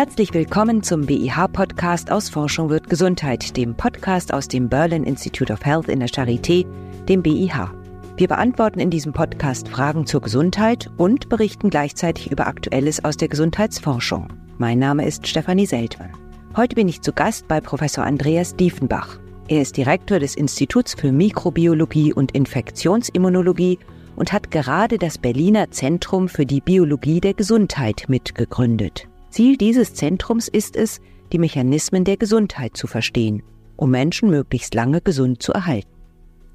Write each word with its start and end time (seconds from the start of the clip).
Herzlich 0.00 0.32
willkommen 0.32 0.82
zum 0.82 1.04
BIH-Podcast 1.04 2.10
aus 2.10 2.30
Forschung 2.30 2.70
wird 2.70 2.88
Gesundheit, 2.88 3.54
dem 3.58 3.74
Podcast 3.74 4.32
aus 4.32 4.48
dem 4.48 4.66
Berlin 4.66 5.04
Institute 5.04 5.52
of 5.52 5.62
Health 5.62 5.88
in 5.88 6.00
der 6.00 6.08
Charité, 6.08 6.64
dem 7.04 7.22
BIH. 7.22 7.70
Wir 8.16 8.26
beantworten 8.26 8.80
in 8.80 8.88
diesem 8.88 9.12
Podcast 9.12 9.68
Fragen 9.68 10.06
zur 10.06 10.22
Gesundheit 10.22 10.90
und 10.96 11.28
berichten 11.28 11.68
gleichzeitig 11.68 12.30
über 12.30 12.46
Aktuelles 12.46 13.04
aus 13.04 13.18
der 13.18 13.28
Gesundheitsforschung. 13.28 14.28
Mein 14.56 14.78
Name 14.78 15.04
ist 15.04 15.28
Stefanie 15.28 15.66
Seltmann. 15.66 16.12
Heute 16.56 16.76
bin 16.76 16.88
ich 16.88 17.02
zu 17.02 17.12
Gast 17.12 17.46
bei 17.46 17.60
Professor 17.60 18.02
Andreas 18.02 18.56
Diefenbach. 18.56 19.18
Er 19.48 19.60
ist 19.60 19.76
Direktor 19.76 20.18
des 20.18 20.34
Instituts 20.34 20.94
für 20.94 21.12
Mikrobiologie 21.12 22.14
und 22.14 22.32
Infektionsimmunologie 22.32 23.78
und 24.16 24.32
hat 24.32 24.50
gerade 24.50 24.96
das 24.96 25.18
Berliner 25.18 25.70
Zentrum 25.70 26.30
für 26.30 26.46
die 26.46 26.62
Biologie 26.62 27.20
der 27.20 27.34
Gesundheit 27.34 28.04
mitgegründet. 28.08 29.09
Ziel 29.30 29.56
dieses 29.56 29.94
Zentrums 29.94 30.48
ist 30.48 30.74
es, 30.76 31.00
die 31.32 31.38
Mechanismen 31.38 32.04
der 32.04 32.16
Gesundheit 32.16 32.76
zu 32.76 32.88
verstehen, 32.88 33.42
um 33.76 33.90
Menschen 33.90 34.28
möglichst 34.28 34.74
lange 34.74 35.00
gesund 35.00 35.40
zu 35.40 35.52
erhalten. 35.52 35.88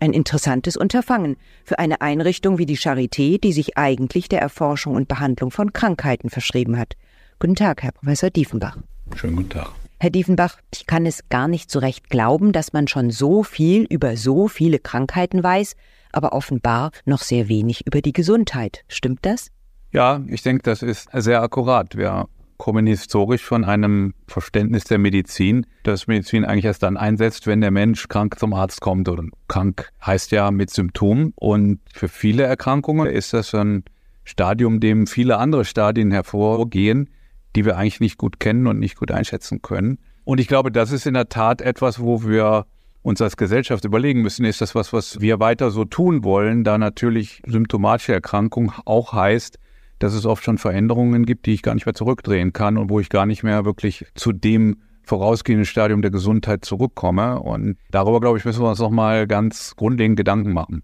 Ein 0.02 0.12
interessantes 0.12 0.76
Unterfangen 0.76 1.38
für 1.64 1.80
eine 1.80 2.02
Einrichtung 2.02 2.58
wie 2.58 2.66
die 2.66 2.78
Charité, 2.78 3.40
die 3.40 3.54
sich 3.54 3.78
eigentlich 3.78 4.28
der 4.28 4.42
Erforschung 4.42 4.96
und 4.96 5.08
Behandlung 5.08 5.52
von 5.52 5.72
Krankheiten 5.72 6.30
verschrieben 6.30 6.78
hat. 6.78 6.96
Guten 7.40 7.56
Tag, 7.56 7.82
Herr 7.82 7.94
Professor 7.94 8.30
Diefenbach. 8.30 8.78
Schönen 9.16 9.38
guten 9.38 9.50
Tag. 9.50 9.72
Herr 9.98 10.10
Diefenbach, 10.10 10.58
ich 10.74 10.86
kann 10.86 11.06
es 11.06 11.30
gar 11.30 11.48
nicht 11.48 11.72
so 11.72 11.80
recht 11.80 12.10
glauben, 12.10 12.52
dass 12.52 12.74
man 12.74 12.90
schon 12.90 13.10
so 13.10 13.44
viel 13.44 13.84
über 13.84 14.18
so 14.18 14.50
viele 14.50 14.80
Krankheiten 14.80 15.42
weiß, 15.42 15.78
aber 16.12 16.34
offenbar 16.34 16.92
noch 17.06 17.22
sehr 17.22 17.48
wenig 17.48 17.88
über 17.88 18.02
die 18.02 18.14
Gesundheit. 18.14 18.84
Stimmt 18.90 19.26
das? 19.26 19.50
Ja, 19.94 20.22
ich 20.28 20.42
denke, 20.42 20.64
das 20.64 20.82
ist 20.82 21.08
sehr 21.14 21.42
akkurat. 21.42 21.96
Wir 21.96 22.28
kommen 22.58 22.88
historisch 22.88 23.44
von 23.44 23.64
einem 23.64 24.14
Verständnis 24.28 24.86
der 24.86 24.98
Medizin, 24.98 25.66
dass 25.84 26.08
Medizin 26.08 26.46
eigentlich 26.46 26.66
erst 26.66 26.84
dann 26.84 26.98
einsetzt, 26.98 27.48
wenn 27.48 27.62
der 27.62 27.72
Mensch 27.72 28.08
krank 28.08 28.40
zum 28.40 28.54
Arzt 28.54 28.82
kommt. 28.82 29.10
Oder 29.10 29.24
krank 29.48 29.92
heißt 30.06 30.32
ja 30.32 30.52
mit 30.52 30.70
Symptomen. 30.70 31.34
Und 31.36 31.80
für 31.94 32.08
viele 32.08 32.44
Erkrankungen 32.44 33.08
ist 33.08 33.34
das 33.34 33.54
ein 33.54 33.84
Stadium, 34.24 34.80
dem 34.80 35.08
viele 35.08 35.38
andere 35.38 35.66
Stadien 35.66 36.12
hervorgehen, 36.12 37.10
die 37.56 37.66
wir 37.66 37.78
eigentlich 37.78 38.00
nicht 38.00 38.18
gut 38.18 38.40
kennen 38.40 38.68
und 38.68 38.80
nicht 38.80 38.98
gut 38.98 39.12
einschätzen 39.12 39.62
können. 39.62 40.00
Und 40.24 40.40
ich 40.40 40.48
glaube, 40.48 40.72
das 40.72 40.92
ist 40.92 41.06
in 41.06 41.14
der 41.14 41.30
Tat 41.30 41.62
etwas, 41.62 42.00
wo 42.00 42.24
wir 42.24 42.66
uns 43.04 43.22
als 43.22 43.38
Gesellschaft 43.38 43.86
überlegen 43.86 44.24
müssen, 44.24 44.46
ist 44.46 44.62
das 44.62 44.74
was, 44.74 44.92
was 44.92 45.22
wir 45.22 45.40
weiter 45.40 45.70
so 45.70 45.86
tun 45.86 46.24
wollen, 46.24 46.64
da 46.64 46.80
natürlich 46.80 47.44
symptomatische 47.46 48.14
Erkrankung 48.14 48.74
auch 48.86 49.14
heißt, 49.14 49.60
dass 50.06 50.14
es 50.14 50.26
oft 50.26 50.44
schon 50.44 50.60
Veränderungen 50.60 51.26
gibt, 51.26 51.48
die 51.48 51.54
ich 51.54 51.64
gar 51.64 51.74
nicht 51.74 51.88
mehr 51.88 51.96
zurückdrehen 51.96 52.54
kann 52.54 52.78
und 52.78 52.90
wo 52.90 53.00
ich 53.00 53.10
gar 53.10 53.26
nicht 53.26 53.44
mehr 53.44 53.66
wirklich 53.66 54.06
zu 54.14 54.32
dem 54.32 54.82
vorausgehenden 55.04 55.66
Stadium 55.66 56.04
der 56.04 56.12
Gesundheit 56.12 56.64
zurückkomme. 56.64 57.40
Und 57.40 57.78
darüber, 57.90 58.20
glaube 58.20 58.38
ich, 58.38 58.46
müssen 58.46 58.62
wir 58.62 58.70
uns 58.70 58.78
nochmal 58.80 59.26
ganz 59.26 59.76
grundlegend 59.76 60.18
Gedanken 60.18 60.54
machen. 60.54 60.84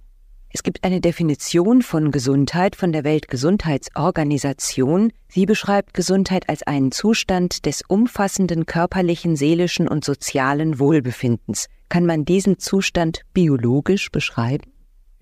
Es 0.53 0.63
gibt 0.63 0.83
eine 0.83 1.01
Definition 1.01 1.83
von 1.83 2.11
Gesundheit 2.11 2.75
von 2.75 2.91
der 2.91 3.03
Weltgesundheitsorganisation. 3.03 5.11
Sie 5.29 5.45
beschreibt 5.45 5.93
Gesundheit 5.93 6.49
als 6.49 6.63
einen 6.63 6.91
Zustand 6.91 7.67
des 7.67 7.83
umfassenden 7.87 8.65
körperlichen, 8.65 9.35
seelischen 9.35 9.87
und 9.87 10.03
sozialen 10.03 10.79
Wohlbefindens. 10.79 11.67
Kann 11.89 12.07
man 12.07 12.25
diesen 12.25 12.57
Zustand 12.57 13.21
biologisch 13.33 14.11
beschreiben? 14.11 14.63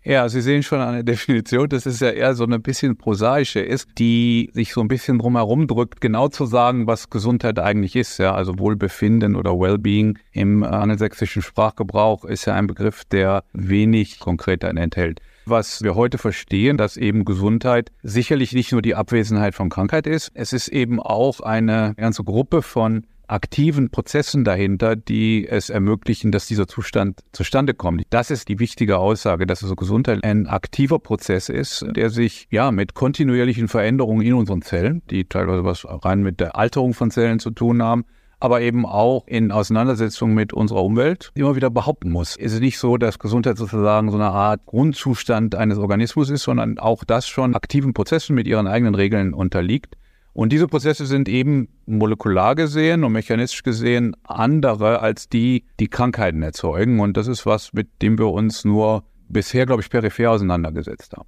Ja, 0.04 0.30
Sie 0.30 0.42
sehen 0.42 0.64
schon 0.64 0.80
eine 0.80 1.04
Definition, 1.06 1.68
das 1.70 1.86
ist 1.86 2.02
ja 2.02 2.10
eher 2.10 2.34
so 2.36 2.44
eine 2.44 2.60
bisschen 2.60 2.98
prosaische 2.98 3.60
ist, 3.60 3.88
die 3.98 4.50
sich 4.54 4.74
so 4.74 4.82
ein 4.82 4.88
bisschen 4.88 5.20
drumherum 5.20 5.68
drückt, 5.68 6.02
genau 6.02 6.30
zu 6.30 6.46
sagen, 6.46 6.88
was 6.88 7.10
Gesundheit 7.10 7.60
eigentlich 7.60 7.96
ist. 7.96 8.18
Ja, 8.18 8.34
also 8.34 8.58
Wohlbefinden 8.60 9.36
oder 9.36 9.52
Wellbeing 9.52 10.18
im 10.32 10.64
angelsächsischen 10.64 11.42
Sprachgebrauch 11.42 12.26
ist 12.26 12.46
ja 12.46 12.56
ein 12.56 12.68
Begriff, 12.68 13.06
der 13.06 13.44
wenig 13.54 14.20
konkreter 14.20 14.70
enthält. 14.70 15.20
Was 15.46 15.82
wir 15.82 15.96
heute 15.96 16.18
verstehen, 16.18 16.78
dass 16.78 16.96
eben 16.96 17.26
Gesundheit 17.26 17.92
sicherlich 18.04 18.54
nicht 18.54 18.72
nur 18.72 18.82
die 18.82 18.96
Abwesenheit 18.96 19.56
von 19.56 19.70
Krankheit 19.70 20.06
ist, 20.06 20.32
es 20.36 20.54
ist 20.54 20.68
eben 20.68 21.00
auch 21.00 21.40
eine 21.40 21.96
ganze 21.98 22.24
Gruppe 22.24 22.62
von 22.62 23.06
aktiven 23.30 23.90
Prozessen 23.90 24.44
dahinter, 24.44 24.96
die 24.96 25.48
es 25.48 25.70
ermöglichen, 25.70 26.32
dass 26.32 26.48
dieser 26.48 26.68
Zustand 26.68 27.22
zustande 27.32 27.74
kommt. 27.74 28.04
Das 28.10 28.32
ist 28.32 28.48
die 28.48 28.60
wichtige 28.60 28.98
Aussage, 28.98 29.46
dass 29.46 29.64
also 29.64 29.76
Gesundheit 29.76 30.24
ein 30.24 30.48
aktiver 30.48 31.00
Prozess 31.00 31.50
ist, 31.50 31.86
der 31.96 32.10
sich 32.10 32.48
ja 32.50 32.72
mit 32.72 32.94
kontinuierlichen 32.94 33.68
Veränderungen 33.68 34.26
in 34.26 34.34
unseren 34.34 34.62
Zellen, 34.62 35.02
die 35.10 35.26
teilweise 35.26 35.64
was 35.64 35.86
rein 35.88 36.22
mit 36.24 36.40
der 36.40 36.56
Alterung 36.56 36.94
von 36.94 37.12
Zellen 37.12 37.40
zu 37.40 37.52
tun 37.52 37.84
haben, 37.84 38.06
aber 38.40 38.62
eben 38.62 38.86
auch 38.86 39.28
in 39.28 39.52
Auseinandersetzung 39.52 40.34
mit 40.34 40.54
unserer 40.54 40.84
Umwelt 40.84 41.32
immer 41.36 41.56
wieder 41.56 41.70
behaupten 41.70 42.10
muss. 42.10 42.36
Es 42.38 42.54
ist 42.54 42.62
nicht 42.62 42.80
so, 42.80 42.98
dass 42.98 43.20
Gesundheit 43.20 43.58
sozusagen 43.58 44.10
so 44.10 44.18
eine 44.18 44.30
Art 44.30 44.66
Grundzustand 44.66 45.56
eines 45.56 45.78
Organismus 45.78 46.30
ist, 46.30 46.44
sondern 46.44 46.80
auch 46.80 47.04
das 47.04 47.28
schon 47.28 47.56
aktiven 47.56 47.94
Prozessen 47.94 48.36
mit 48.36 48.48
ihren 48.48 48.68
eigenen 48.68 48.96
Regeln 48.96 49.34
unterliegt. 49.34 49.96
Und 50.34 50.54
diese 50.54 50.68
Prozesse 50.68 51.06
sind 51.06 51.28
eben 51.28 51.70
molekular 51.86 52.56
gesehen 52.56 53.04
und 53.04 53.12
mechanistisch 53.12 53.64
gesehen 53.64 54.16
andere 54.24 55.02
als 55.02 55.28
die, 55.28 55.66
die 55.80 55.88
Krankheiten 55.88 56.44
erzeugen. 56.44 57.00
Und 57.00 57.18
das 57.18 57.28
ist 57.28 57.46
was, 57.46 57.74
mit 57.74 58.02
dem 58.02 58.18
wir 58.18 58.28
uns 58.28 58.64
nur 58.64 59.04
bisher, 59.28 59.66
glaube 59.66 59.82
ich, 59.82 59.90
peripher 59.90 60.32
auseinandergesetzt 60.32 61.14
haben. 61.14 61.28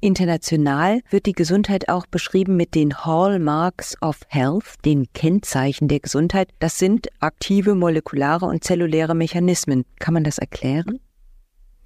International 0.00 1.00
wird 1.10 1.26
die 1.26 1.32
Gesundheit 1.32 1.88
auch 1.88 2.06
beschrieben 2.06 2.56
mit 2.56 2.76
den 2.76 3.04
Hallmarks 3.04 4.00
of 4.00 4.20
Health, 4.28 4.76
den 4.84 5.12
Kennzeichen 5.12 5.88
der 5.88 5.98
Gesundheit. 5.98 6.50
Das 6.60 6.78
sind 6.78 7.08
aktive 7.18 7.74
molekulare 7.74 8.46
und 8.46 8.62
zelluläre 8.62 9.16
Mechanismen. 9.16 9.84
Kann 9.98 10.14
man 10.14 10.22
das 10.22 10.38
erklären? 10.38 11.00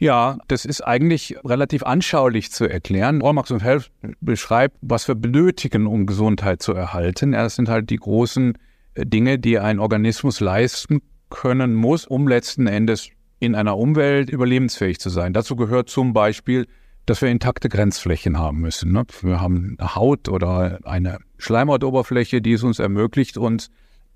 Ja, 0.02 0.38
das 0.48 0.64
ist 0.64 0.80
eigentlich 0.80 1.36
relativ 1.44 1.84
anschaulich 1.84 2.50
zu 2.50 2.68
erklären. 2.68 3.22
Hallmarks 3.22 3.52
of 3.52 3.62
Health 3.62 3.92
beschreibt, 4.20 4.76
was 4.80 5.06
wir 5.06 5.14
benötigen, 5.14 5.86
um 5.86 6.06
Gesundheit 6.06 6.60
zu 6.60 6.72
erhalten. 6.72 7.34
Ja, 7.34 7.44
das 7.44 7.54
sind 7.54 7.68
halt 7.68 7.88
die 7.88 7.98
großen 7.98 8.58
äh, 8.94 9.06
Dinge, 9.06 9.38
die 9.38 9.60
ein 9.60 9.78
Organismus 9.78 10.40
leisten 10.40 11.02
können 11.30 11.76
muss, 11.76 12.04
um 12.04 12.26
letzten 12.26 12.66
Endes 12.66 13.10
in 13.38 13.54
einer 13.54 13.78
Umwelt 13.78 14.28
überlebensfähig 14.28 14.98
zu 14.98 15.08
sein. 15.08 15.34
Dazu 15.34 15.54
gehört 15.54 15.88
zum 15.88 16.12
Beispiel, 16.12 16.66
dass 17.06 17.22
wir 17.22 17.28
intakte 17.28 17.68
Grenzflächen 17.68 18.40
haben 18.40 18.58
müssen. 18.58 18.90
Ne? 18.90 19.04
Wir 19.20 19.40
haben 19.40 19.76
eine 19.78 19.94
Haut 19.94 20.28
oder 20.28 20.80
eine 20.82 21.18
Schleimhautoberfläche, 21.38 22.42
die 22.42 22.54
es 22.54 22.64
uns 22.64 22.80
ermöglicht, 22.80 23.38
uns 23.38 23.70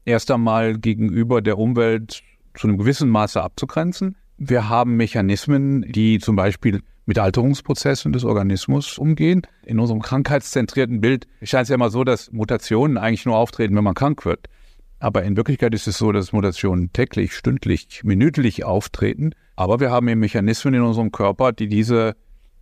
erst 0.05 0.33
einmal 0.33 0.79
gegenüber 0.79 1.43
der 1.43 1.59
Umwelt 1.59 2.25
zu 2.55 2.67
einem 2.67 2.77
gewissen 2.77 3.09
Maße 3.09 3.41
abzugrenzen. 3.41 4.17
Wir 4.39 4.69
haben 4.69 4.97
Mechanismen, 4.97 5.91
die 5.91 6.19
zum 6.19 6.37
Beispiel 6.37 6.83
mit 7.07 7.19
Alterungsprozessen 7.19 8.13
des 8.13 8.25
Organismus 8.25 8.99
umgehen. 8.99 9.43
In 9.65 9.79
unserem 9.79 10.03
krankheitszentrierten 10.03 11.01
Bild 11.01 11.27
scheint 11.43 11.65
es 11.65 11.69
ja 11.71 11.77
immer 11.77 11.89
so, 11.89 12.05
dass 12.05 12.33
Mutationen 12.33 12.99
eigentlich 12.99 13.25
nur 13.25 13.37
auftreten, 13.37 13.75
wenn 13.77 13.85
man 13.85 13.95
krank 13.95 14.27
wird. 14.27 14.49
Aber 14.99 15.23
in 15.23 15.37
Wirklichkeit 15.37 15.73
ist 15.73 15.87
es 15.87 15.97
so, 15.97 16.13
dass 16.13 16.33
Mutationen 16.33 16.93
täglich, 16.93 17.33
stündlich, 17.33 18.03
minütlich 18.05 18.65
auftreten. 18.65 19.33
Aber 19.55 19.81
wir 19.81 19.91
haben 19.91 20.09
eben 20.09 20.21
Mechanismen 20.21 20.75
in 20.75 20.83
unserem 20.83 21.13
Körper, 21.13 21.53
die 21.53 21.69
diese 21.69 22.15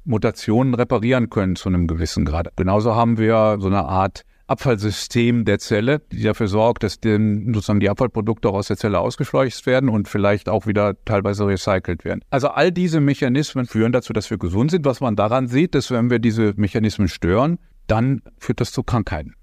Mutationen 0.04 0.74
reparieren 0.74 1.30
können 1.30 1.56
zu 1.56 1.68
einem 1.68 1.88
gewissen 1.88 2.24
Grad. 2.24 2.54
Genauso 2.56 2.94
haben 2.94 3.18
wir 3.18 3.56
so 3.60 3.66
eine 3.66 3.84
Art 3.84 4.24
Abfallsystem 4.46 5.44
der 5.44 5.58
Zelle, 5.58 6.00
die 6.12 6.22
dafür 6.22 6.48
sorgt, 6.48 6.82
dass 6.82 7.00
den, 7.00 7.52
sozusagen 7.54 7.80
die 7.80 7.88
Abfallprodukte 7.88 8.50
aus 8.50 8.68
der 8.68 8.76
Zelle 8.76 9.00
ausgeschleust 9.00 9.64
werden 9.66 9.88
und 9.88 10.08
vielleicht 10.08 10.48
auch 10.48 10.66
wieder 10.66 10.94
teilweise 11.04 11.46
recycelt 11.46 12.04
werden. 12.04 12.20
Also 12.30 12.48
all 12.48 12.70
diese 12.70 13.00
Mechanismen 13.00 13.66
führen 13.66 13.92
dazu, 13.92 14.12
dass 14.12 14.30
wir 14.30 14.38
gesund 14.38 14.70
sind. 14.70 14.84
Was 14.84 15.00
man 15.00 15.16
daran 15.16 15.48
sieht, 15.48 15.74
dass 15.74 15.90
wenn 15.90 16.10
wir 16.10 16.18
diese 16.18 16.52
Mechanismen 16.56 17.08
stören, 17.08 17.58
dann 17.86 18.22
führt 18.38 18.60
das 18.60 18.72
zu 18.72 18.82
Krankheiten. 18.82 19.34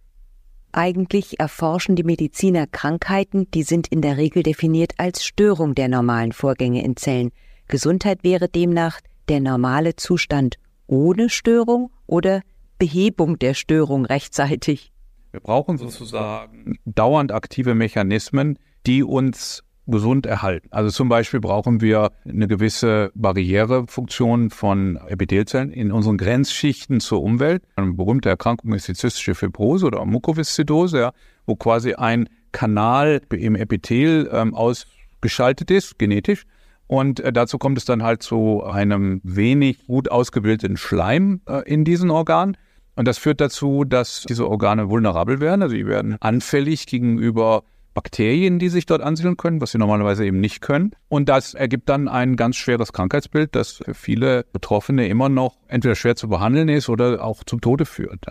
Eigentlich 0.74 1.40
erforschen 1.40 1.96
die 1.96 2.04
Mediziner 2.04 2.66
Krankheiten, 2.66 3.50
die 3.52 3.64
sind 3.64 3.88
in 3.88 4.02
der 4.02 4.18
Regel 4.18 4.44
definiert 4.44 4.94
als 4.98 5.24
Störung 5.24 5.76
der 5.76 5.90
normalen 5.90 6.32
Vorgänge 6.32 6.84
in 6.84 6.96
Zellen. 6.96 7.32
Gesundheit 7.68 8.24
wäre 8.24 8.48
demnach 8.48 9.02
der 9.28 9.42
normale 9.42 9.96
Zustand 9.96 10.56
ohne 10.88 11.30
Störung 11.30 11.92
oder 12.06 12.42
Behebung 12.78 13.38
der 13.38 13.54
Störung 13.54 14.06
rechtzeitig. 14.06 14.91
Wir 15.32 15.40
brauchen 15.40 15.78
sozusagen 15.78 16.78
dauernd 16.86 17.32
aktive 17.32 17.74
Mechanismen, 17.74 18.60
die 18.86 19.04
uns 19.04 19.64
gesund 19.88 20.26
erhalten. 20.26 20.68
Also 20.72 20.90
zum 20.90 21.10
Beispiel 21.10 21.40
brauchen 21.40 21.82
wir 21.82 22.12
eine 22.26 22.48
gewisse 22.48 23.12
Barrierefunktion 23.16 24.50
von 24.50 24.98
Epithelzellen 25.08 25.72
in 25.72 25.92
unseren 25.92 26.18
Grenzschichten 26.18 27.00
zur 27.00 27.22
Umwelt. 27.22 27.64
Eine 27.76 27.94
berühmte 27.94 28.30
Erkrankung 28.30 28.74
ist 28.74 28.88
die 28.88 28.94
zystische 28.94 29.36
Fibrose 29.36 29.88
oder 29.88 30.06
Mukoviszidose, 30.06 31.00
ja, 31.00 31.12
wo 31.46 31.56
quasi 31.56 31.94
ein 31.94 32.30
Kanal 32.52 33.22
im 33.32 33.56
Epithel 33.56 34.30
ähm, 34.32 34.54
ausgeschaltet 34.54 35.72
ist, 35.72 35.98
genetisch. 35.98 36.46
Und 36.88 37.22
äh, 37.22 37.32
dazu 37.32 37.58
kommt 37.58 37.78
es 37.78 37.86
dann 37.86 38.04
halt 38.04 38.22
zu 38.22 38.64
einem 38.64 39.22
wenig 39.24 39.88
gut 39.88 40.12
ausgebildeten 40.12 40.78
Schleim 40.78 41.42
äh, 41.48 41.64
in 41.66 41.86
diesen 41.86 42.12
Organen. 42.12 42.58
Und 42.96 43.08
das 43.08 43.18
führt 43.18 43.42
dazu, 43.42 43.84
dass 43.84 44.26
diese 44.28 44.50
Organe 44.50 44.90
vulnerabel 44.90 45.40
werden, 45.40 45.62
also 45.62 45.76
sie 45.76 45.88
werden 45.88 46.18
anfällig 46.20 46.88
gegenüber 46.88 47.64
Bakterien, 47.94 48.60
die 48.60 48.70
sich 48.70 48.86
dort 48.86 49.02
ansiedeln 49.02 49.38
können, 49.38 49.60
was 49.60 49.72
sie 49.72 49.78
normalerweise 49.78 50.26
eben 50.26 50.40
nicht 50.40 50.62
können. 50.62 50.92
Und 51.10 51.28
das 51.28 51.54
ergibt 51.54 51.90
dann 51.90 52.08
ein 52.08 52.36
ganz 52.36 52.56
schweres 52.56 52.94
Krankheitsbild, 52.94 53.56
das 53.56 53.82
für 53.84 53.94
viele 53.94 54.46
Betroffene 54.54 55.08
immer 55.08 55.30
noch 55.30 55.58
entweder 55.68 55.96
schwer 55.96 56.16
zu 56.16 56.30
behandeln 56.30 56.70
ist 56.70 56.90
oder 56.90 57.24
auch 57.24 57.44
zum 57.44 57.60
Tode 57.60 57.86
führt. 57.86 58.26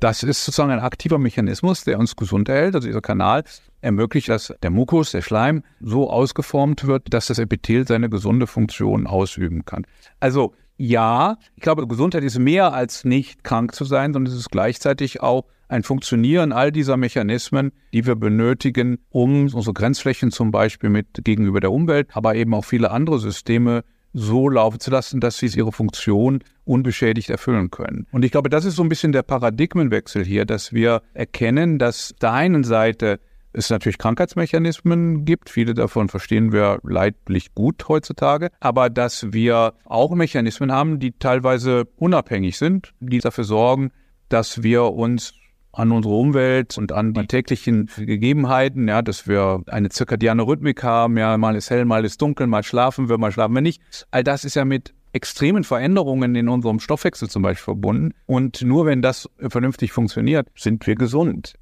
Das 0.00 0.22
ist 0.22 0.44
sozusagen 0.44 0.70
ein 0.70 0.80
aktiver 0.80 1.18
Mechanismus, 1.18 1.84
der 1.84 1.98
uns 1.98 2.16
gesund 2.16 2.48
erhält. 2.48 2.74
Also 2.74 2.86
dieser 2.86 3.00
Kanal 3.00 3.44
ermöglicht, 3.80 4.28
dass 4.28 4.54
der 4.62 4.70
Mukus, 4.70 5.12
der 5.12 5.22
Schleim 5.22 5.62
so 5.80 6.10
ausgeformt 6.10 6.86
wird, 6.86 7.12
dass 7.12 7.26
das 7.26 7.38
Epithel 7.38 7.86
seine 7.86 8.10
gesunde 8.10 8.46
Funktion 8.46 9.06
ausüben 9.06 9.64
kann. 9.64 9.86
Also 10.20 10.54
ja, 10.76 11.38
ich 11.54 11.62
glaube, 11.62 11.86
Gesundheit 11.86 12.24
ist 12.24 12.38
mehr 12.38 12.72
als 12.72 13.04
nicht 13.04 13.44
krank 13.44 13.74
zu 13.74 13.84
sein, 13.84 14.12
sondern 14.12 14.32
es 14.32 14.38
ist 14.38 14.50
gleichzeitig 14.50 15.22
auch 15.22 15.44
ein 15.68 15.82
Funktionieren 15.82 16.52
all 16.52 16.70
dieser 16.70 16.96
Mechanismen, 16.96 17.72
die 17.92 18.06
wir 18.06 18.14
benötigen, 18.14 18.98
um 19.10 19.44
unsere 19.44 19.72
Grenzflächen 19.72 20.30
zum 20.30 20.50
Beispiel 20.50 20.90
mit 20.90 21.24
gegenüber 21.24 21.60
der 21.60 21.72
Umwelt, 21.72 22.08
aber 22.12 22.34
eben 22.36 22.54
auch 22.54 22.64
viele 22.64 22.90
andere 22.90 23.18
Systeme 23.18 23.82
so 24.12 24.48
laufen 24.48 24.80
zu 24.80 24.90
lassen, 24.90 25.20
dass 25.20 25.38
sie 25.38 25.46
ihre 25.46 25.72
Funktion 25.72 26.40
unbeschädigt 26.64 27.28
erfüllen 27.28 27.70
können. 27.70 28.06
Und 28.12 28.24
ich 28.24 28.30
glaube, 28.30 28.48
das 28.48 28.64
ist 28.64 28.76
so 28.76 28.82
ein 28.82 28.88
bisschen 28.88 29.12
der 29.12 29.22
Paradigmenwechsel 29.22 30.24
hier, 30.24 30.46
dass 30.46 30.72
wir 30.72 31.02
erkennen, 31.12 31.78
dass 31.78 32.14
der 32.20 32.32
einen 32.32 32.64
Seite 32.64 33.20
es 33.56 33.70
natürlich 33.70 33.98
Krankheitsmechanismen 33.98 35.24
gibt. 35.24 35.50
Viele 35.50 35.74
davon 35.74 36.08
verstehen 36.08 36.52
wir 36.52 36.78
leidlich 36.82 37.54
gut 37.54 37.88
heutzutage. 37.88 38.50
Aber 38.60 38.90
dass 38.90 39.32
wir 39.32 39.74
auch 39.84 40.14
Mechanismen 40.14 40.70
haben, 40.70 40.98
die 40.98 41.12
teilweise 41.12 41.86
unabhängig 41.96 42.58
sind, 42.58 42.92
die 43.00 43.18
dafür 43.18 43.44
sorgen, 43.44 43.90
dass 44.28 44.62
wir 44.62 44.84
uns 44.84 45.32
an 45.72 45.92
unsere 45.92 46.14
Umwelt 46.14 46.78
und 46.78 46.92
an 46.92 47.12
die 47.12 47.26
täglichen 47.26 47.90
Gegebenheiten, 47.96 48.88
ja, 48.88 49.02
dass 49.02 49.28
wir 49.28 49.62
eine 49.66 49.90
zirkadiane 49.90 50.46
Rhythmik 50.46 50.82
haben, 50.82 51.18
ja, 51.18 51.36
mal 51.36 51.54
ist 51.54 51.68
hell, 51.68 51.84
mal 51.84 52.04
ist 52.04 52.20
dunkel, 52.22 52.46
mal 52.46 52.62
schlafen 52.62 53.08
wir, 53.10 53.18
mal 53.18 53.30
schlafen 53.30 53.54
wir 53.54 53.60
nicht. 53.60 53.82
All 54.10 54.24
das 54.24 54.44
ist 54.44 54.56
ja 54.56 54.64
mit 54.64 54.94
extremen 55.12 55.64
Veränderungen 55.64 56.34
in 56.34 56.48
unserem 56.48 56.80
Stoffwechsel 56.80 57.28
zum 57.28 57.42
Beispiel 57.42 57.64
verbunden. 57.64 58.12
Und 58.26 58.62
nur 58.62 58.86
wenn 58.86 59.02
das 59.02 59.28
vernünftig 59.38 59.92
funktioniert, 59.92 60.48
sind 60.56 60.86
wir 60.86 60.94
gesund. 60.94 61.54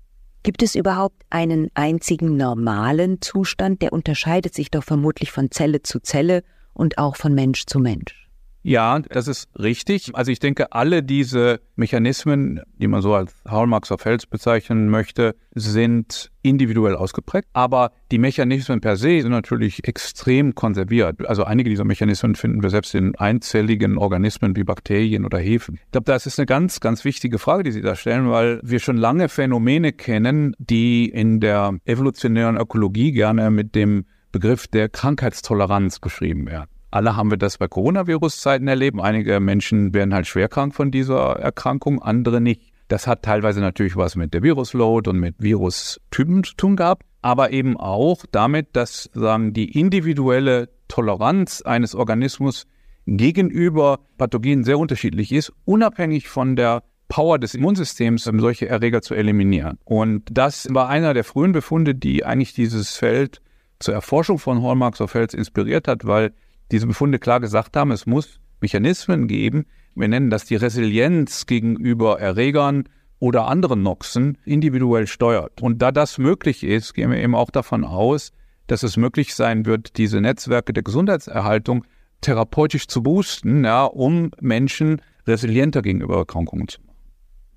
Gibt 0.45 0.63
es 0.63 0.75
überhaupt 0.75 1.23
einen 1.31 1.71
einzigen 1.73 2.37
normalen 2.37 3.23
Zustand? 3.23 3.81
Der 3.81 3.95
unterscheidet 3.95 4.55
sich 4.55 4.71
doch 4.71 4.85
vermutlich 4.85 5.33
von 5.33 5.51
Zelle 5.51 5.81
zu 5.81 6.01
Zelle 6.01 6.43
und 6.75 6.99
auch 6.99 7.17
von 7.17 7.35
Mensch 7.35 7.65
zu 7.65 7.79
Mensch. 7.79 8.24
Ja, 8.67 8.99
das 8.99 9.29
ist 9.29 9.51
richtig. 9.59 10.13
Also 10.15 10.33
ich 10.33 10.39
denke, 10.39 10.73
alle 10.73 11.03
diese 11.03 11.61
Mechanismen, 11.77 12.63
die 12.79 12.89
man 12.89 13.03
so 13.03 13.13
als 13.13 13.35
Hallmarks 13.47 13.93
of 13.93 14.03
Health 14.07 14.31
bezeichnen 14.31 14.89
möchte, 14.89 15.37
sind 15.55 16.31
individuell 16.41 16.97
ausgeprägt. 16.97 17.47
Aber 17.53 17.93
die 18.11 18.17
Mechanismen 18.17 18.81
per 18.81 18.97
se 18.97 19.21
sind 19.21 19.33
natürlich 19.33 19.87
extrem 19.87 20.55
konserviert. 20.55 21.29
Also 21.29 21.45
einige 21.45 21.69
dieser 21.69 21.85
Mechanismen 21.85 22.37
finden 22.37 22.63
wir 22.63 22.71
selbst 22.71 22.95
in 22.95 23.15
einzelligen 23.17 23.99
Organismen 23.99 24.57
wie 24.57 24.65
Bakterien 24.65 25.27
oder 25.27 25.39
Hefen. 25.39 25.79
Ich 25.85 25.91
glaube, 25.93 26.07
das 26.07 26.25
ist 26.25 26.39
eine 26.39 26.47
ganz, 26.47 26.81
ganz 26.81 27.05
wichtige 27.05 27.39
Frage, 27.39 27.65
die 27.65 27.73
Sie 27.73 27.83
da 27.83 27.95
stellen, 27.95 28.31
weil 28.31 28.61
wir 28.63 28.81
schon 28.81 28.97
lange 28.97 29.29
Phänomene 29.29 29.93
kennen, 29.93 30.57
die 30.59 31.11
in 31.11 31.39
der 31.39 31.77
evolutionären 31.85 32.57
Ökologie 32.57 33.13
gerne 33.13 33.51
mit 33.51 33.75
dem 33.75 34.07
Begriff 34.33 34.69
der 34.69 34.89
Krankheitstoleranz 34.89 36.01
beschrieben 36.01 36.47
werden. 36.47 36.74
Alle 36.95 37.17
haben 37.17 37.29
wir 37.33 37.39
das 37.39 37.59
bei 37.59 37.67
Coronavirus-Zeiten 37.67 38.69
erlebt. 38.69 39.01
Einige 39.01 39.41
Menschen 39.41 39.93
werden 39.93 40.15
halt 40.15 40.29
schwer 40.29 40.47
krank 40.47 40.77
von 40.77 40.93
dieser 40.93 41.41
Erkrankung, 41.41 42.01
andere 42.01 42.41
nicht. 42.41 42.73
Das 42.87 43.09
hat 43.09 43.23
teilweise 43.23 43.59
natürlich 43.61 43.97
was 43.97 44.15
mit 44.15 44.33
der 44.33 44.45
Virusload 44.45 45.11
und 45.11 45.19
mit 45.19 45.35
Virustypen 45.41 46.45
zu 46.45 46.55
tun 46.55 46.77
gehabt, 46.77 47.03
aber 47.21 47.51
eben 47.51 47.77
auch 47.77 48.25
damit, 48.31 48.77
dass 48.77 49.11
sagen 49.13 49.53
die 49.53 49.77
individuelle 49.77 50.69
Toleranz 50.87 51.63
eines 51.63 51.97
Organismus 51.97 52.69
gegenüber 53.07 53.99
Pathogenen 54.17 54.63
sehr 54.63 54.79
unterschiedlich 54.79 55.33
ist, 55.33 55.53
unabhängig 55.65 56.29
von 56.29 56.55
der 56.55 56.85
Power 57.09 57.41
des 57.41 57.57
Immunsystems, 57.57 58.29
um 58.29 58.39
solche 58.39 58.69
Erreger 58.69 59.03
zu 59.03 59.17
eliminieren. 59.17 59.81
Und 59.85 60.23
das 60.31 60.69
war 60.71 60.89
einer 60.89 61.13
der 61.13 61.25
frühen 61.25 61.51
Befunde, 61.51 61.97
die 61.97 62.25
eigentlich 62.25 62.55
dieses 62.55 62.97
Feld 62.97 63.41
zur 63.81 63.95
Erforschung 63.95 64.39
von 64.39 64.63
Hallmarks 64.63 65.01
of 65.01 65.13
Health 65.15 65.35
inspiriert 65.35 65.89
hat, 65.89 66.07
weil 66.07 66.33
diese 66.71 66.87
Befunde 66.87 67.19
klar 67.19 67.41
gesagt 67.41 67.77
haben, 67.77 67.91
es 67.91 68.07
muss 68.07 68.41
Mechanismen 68.61 69.29
geben, 69.29 69.67
wir 69.95 70.09
nennen 70.09 70.31
das 70.31 70.45
die 70.45 70.57
Resilienz 70.57 71.47
gegenüber 71.47 72.21
Erregern 72.21 72.89
oder 73.21 73.47
anderen 73.47 73.83
Noxen 73.83 74.39
individuell 74.45 75.07
steuert. 75.07 75.63
Und 75.63 75.81
da 75.81 75.93
das 75.93 76.19
möglich 76.19 76.65
ist, 76.65 76.95
gehen 76.95 77.11
wir 77.11 77.19
eben 77.19 77.35
auch 77.35 77.51
davon 77.51 77.85
aus, 77.85 78.33
dass 78.67 78.83
es 78.83 78.97
möglich 78.97 79.35
sein 79.35 79.67
wird, 79.67 79.99
diese 79.99 80.21
Netzwerke 80.21 80.73
der 80.73 80.83
Gesundheitserhaltung 80.83 81.85
therapeutisch 82.23 82.89
zu 82.89 83.03
boosten, 83.03 83.65
ja, 83.65 83.85
um 83.85 84.31
Menschen 84.41 85.01
resilienter 85.27 85.83
gegenüber 85.83 86.17
Erkrankungen 86.17 86.69
zu 86.69 86.81
machen. 86.81 86.97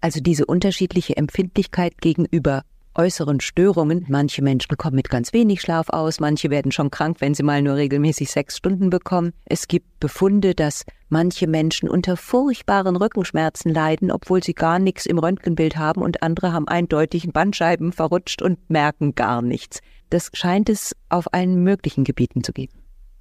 Also 0.02 0.20
diese 0.20 0.46
unterschiedliche 0.46 1.18
Empfindlichkeit 1.18 2.00
gegenüber 2.02 2.64
äußeren 2.98 3.40
Störungen. 3.40 4.06
Manche 4.10 4.42
Menschen 4.42 4.76
kommen 4.78 4.96
mit 4.96 5.10
ganz 5.10 5.34
wenig 5.34 5.62
Schlaf 5.62 5.90
aus, 5.90 6.20
manche 6.20 6.50
werden 6.50 6.72
schon 6.72 6.92
krank, 6.92 7.18
wenn 7.20 7.34
sie 7.34 7.44
mal 7.44 7.62
nur 7.62 7.76
regelmäßig 7.76 8.32
sechs 8.32 8.58
Stunden 8.58 8.90
bekommen. 8.90 9.34
Es 9.46 9.68
gibt 9.68 10.00
Befunde, 10.00 10.56
dass 10.56 10.84
manche 11.10 11.48
Menschen 11.48 11.90
unter 11.90 12.18
furchtbaren 12.18 12.96
Rückenschmerzen 12.96 13.74
leiden, 13.74 14.12
obwohl 14.12 14.44
sie 14.44 14.54
gar 14.54 14.80
nichts 14.80 15.06
im 15.06 15.20
Röntgenbild 15.20 15.78
haben 15.78 16.02
und 16.02 16.24
andere 16.24 16.54
haben 16.54 16.68
eindeutig 16.68 17.28
Bandscheiben 17.32 17.92
verrutscht 17.92 18.42
und 18.42 18.70
merken 18.70 19.16
gar 19.16 19.42
nichts. 19.42 19.80
Das 20.10 20.30
scheint 20.34 20.70
es 20.70 20.96
auf 21.10 21.34
allen 21.34 21.64
möglichen 21.64 22.04
Gebieten 22.04 22.44
zu 22.44 22.54
geben. 22.54 22.77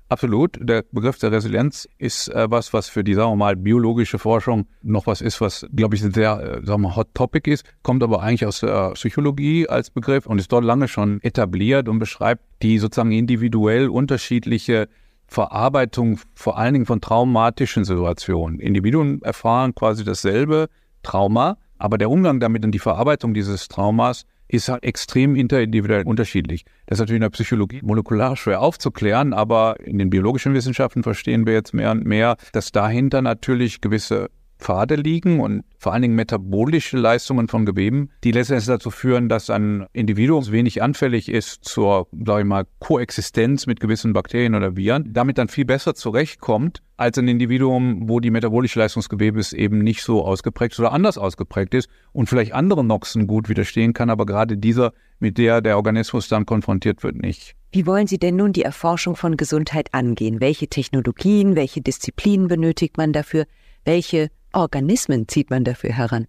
Absolut. 0.08 0.56
Der 0.60 0.84
Begriff 0.92 1.18
der 1.18 1.32
Resilienz 1.32 1.88
ist 1.98 2.28
äh, 2.28 2.48
was, 2.48 2.72
was 2.72 2.88
für 2.88 3.02
die, 3.02 3.14
sagen 3.14 3.32
wir 3.32 3.36
mal, 3.36 3.56
biologische 3.56 4.20
Forschung 4.20 4.66
noch 4.82 5.08
was 5.08 5.20
ist, 5.20 5.40
was, 5.40 5.66
glaube 5.74 5.96
ich, 5.96 6.04
ein 6.04 6.12
sehr, 6.12 6.60
äh, 6.62 6.64
sagen 6.64 6.82
wir, 6.82 6.94
Hot 6.94 7.08
Topic 7.12 7.50
ist, 7.50 7.64
kommt 7.82 8.04
aber 8.04 8.22
eigentlich 8.22 8.46
aus 8.46 8.60
der 8.60 8.92
Psychologie 8.92 9.68
als 9.68 9.90
Begriff 9.90 10.26
und 10.26 10.38
ist 10.38 10.52
dort 10.52 10.64
lange 10.64 10.86
schon 10.86 11.20
etabliert 11.22 11.88
und 11.88 11.98
beschreibt 11.98 12.44
die 12.62 12.78
sozusagen 12.78 13.10
individuell 13.10 13.88
unterschiedliche 13.88 14.88
Verarbeitung 15.26 16.20
vor 16.34 16.56
allen 16.56 16.74
Dingen 16.74 16.86
von 16.86 17.00
traumatischen 17.00 17.84
Situationen. 17.84 18.60
Individuen 18.60 19.20
erfahren 19.22 19.74
quasi 19.74 20.04
dasselbe 20.04 20.68
Trauma, 21.02 21.58
aber 21.78 21.98
der 21.98 22.10
Umgang 22.10 22.38
damit 22.38 22.64
und 22.64 22.70
die 22.70 22.78
Verarbeitung 22.78 23.34
dieses 23.34 23.66
Traumas 23.66 24.24
ist 24.48 24.68
halt 24.68 24.84
extrem 24.84 25.34
interindividuell 25.34 26.04
unterschiedlich. 26.04 26.64
Das 26.86 26.96
ist 26.96 27.00
natürlich 27.00 27.18
in 27.18 27.22
der 27.22 27.30
Psychologie 27.30 27.80
molekular 27.82 28.36
schwer 28.36 28.60
aufzuklären, 28.60 29.32
aber 29.32 29.80
in 29.80 29.98
den 29.98 30.10
biologischen 30.10 30.54
Wissenschaften 30.54 31.02
verstehen 31.02 31.46
wir 31.46 31.54
jetzt 31.54 31.74
mehr 31.74 31.90
und 31.90 32.04
mehr, 32.04 32.36
dass 32.52 32.72
dahinter 32.72 33.22
natürlich 33.22 33.80
gewisse 33.80 34.30
Pfade 34.58 34.96
liegen 34.96 35.40
und 35.40 35.64
vor 35.78 35.92
allen 35.92 36.02
Dingen 36.02 36.14
metabolische 36.14 36.96
Leistungen 36.96 37.48
von 37.48 37.66
Geweben, 37.66 38.10
die 38.24 38.32
letztendlich 38.32 38.66
dazu 38.66 38.90
führen, 38.90 39.28
dass 39.28 39.50
ein 39.50 39.86
Individuum 39.92 40.50
wenig 40.50 40.82
anfällig 40.82 41.28
ist 41.28 41.64
zur, 41.64 42.08
sage 42.24 42.40
ich 42.40 42.46
mal, 42.46 42.66
Koexistenz 42.78 43.66
mit 43.66 43.80
gewissen 43.80 44.12
Bakterien 44.12 44.54
oder 44.54 44.76
Viren, 44.76 45.12
damit 45.12 45.38
dann 45.38 45.48
viel 45.48 45.64
besser 45.64 45.94
zurechtkommt 45.94 46.82
als 46.96 47.18
ein 47.18 47.28
Individuum, 47.28 48.08
wo 48.08 48.20
die 48.20 48.30
metabolische 48.30 48.78
Leistung 48.78 49.00
des 49.02 49.08
Gewebes 49.08 49.52
eben 49.52 49.78
nicht 49.78 50.02
so 50.02 50.24
ausgeprägt 50.24 50.78
oder 50.78 50.92
anders 50.92 51.18
ausgeprägt 51.18 51.74
ist 51.74 51.88
und 52.12 52.28
vielleicht 52.28 52.54
anderen 52.54 52.86
Noxen 52.86 53.26
gut 53.26 53.48
widerstehen 53.48 53.92
kann, 53.92 54.10
aber 54.10 54.24
gerade 54.24 54.56
dieser, 54.56 54.92
mit 55.18 55.38
der 55.38 55.60
der 55.60 55.76
Organismus 55.76 56.28
dann 56.28 56.46
konfrontiert 56.46 57.02
wird, 57.02 57.16
nicht. 57.16 57.54
Wie 57.72 57.86
wollen 57.86 58.06
Sie 58.06 58.18
denn 58.18 58.36
nun 58.36 58.52
die 58.52 58.62
Erforschung 58.62 59.16
von 59.16 59.36
Gesundheit 59.36 59.92
angehen? 59.92 60.40
Welche 60.40 60.68
Technologien, 60.68 61.56
welche 61.56 61.82
Disziplinen 61.82 62.48
benötigt 62.48 62.96
man 62.96 63.12
dafür? 63.12 63.44
Welche 63.86 64.30
Organismen 64.52 65.28
zieht 65.28 65.48
man 65.48 65.62
dafür 65.62 65.92
heran? 65.92 66.26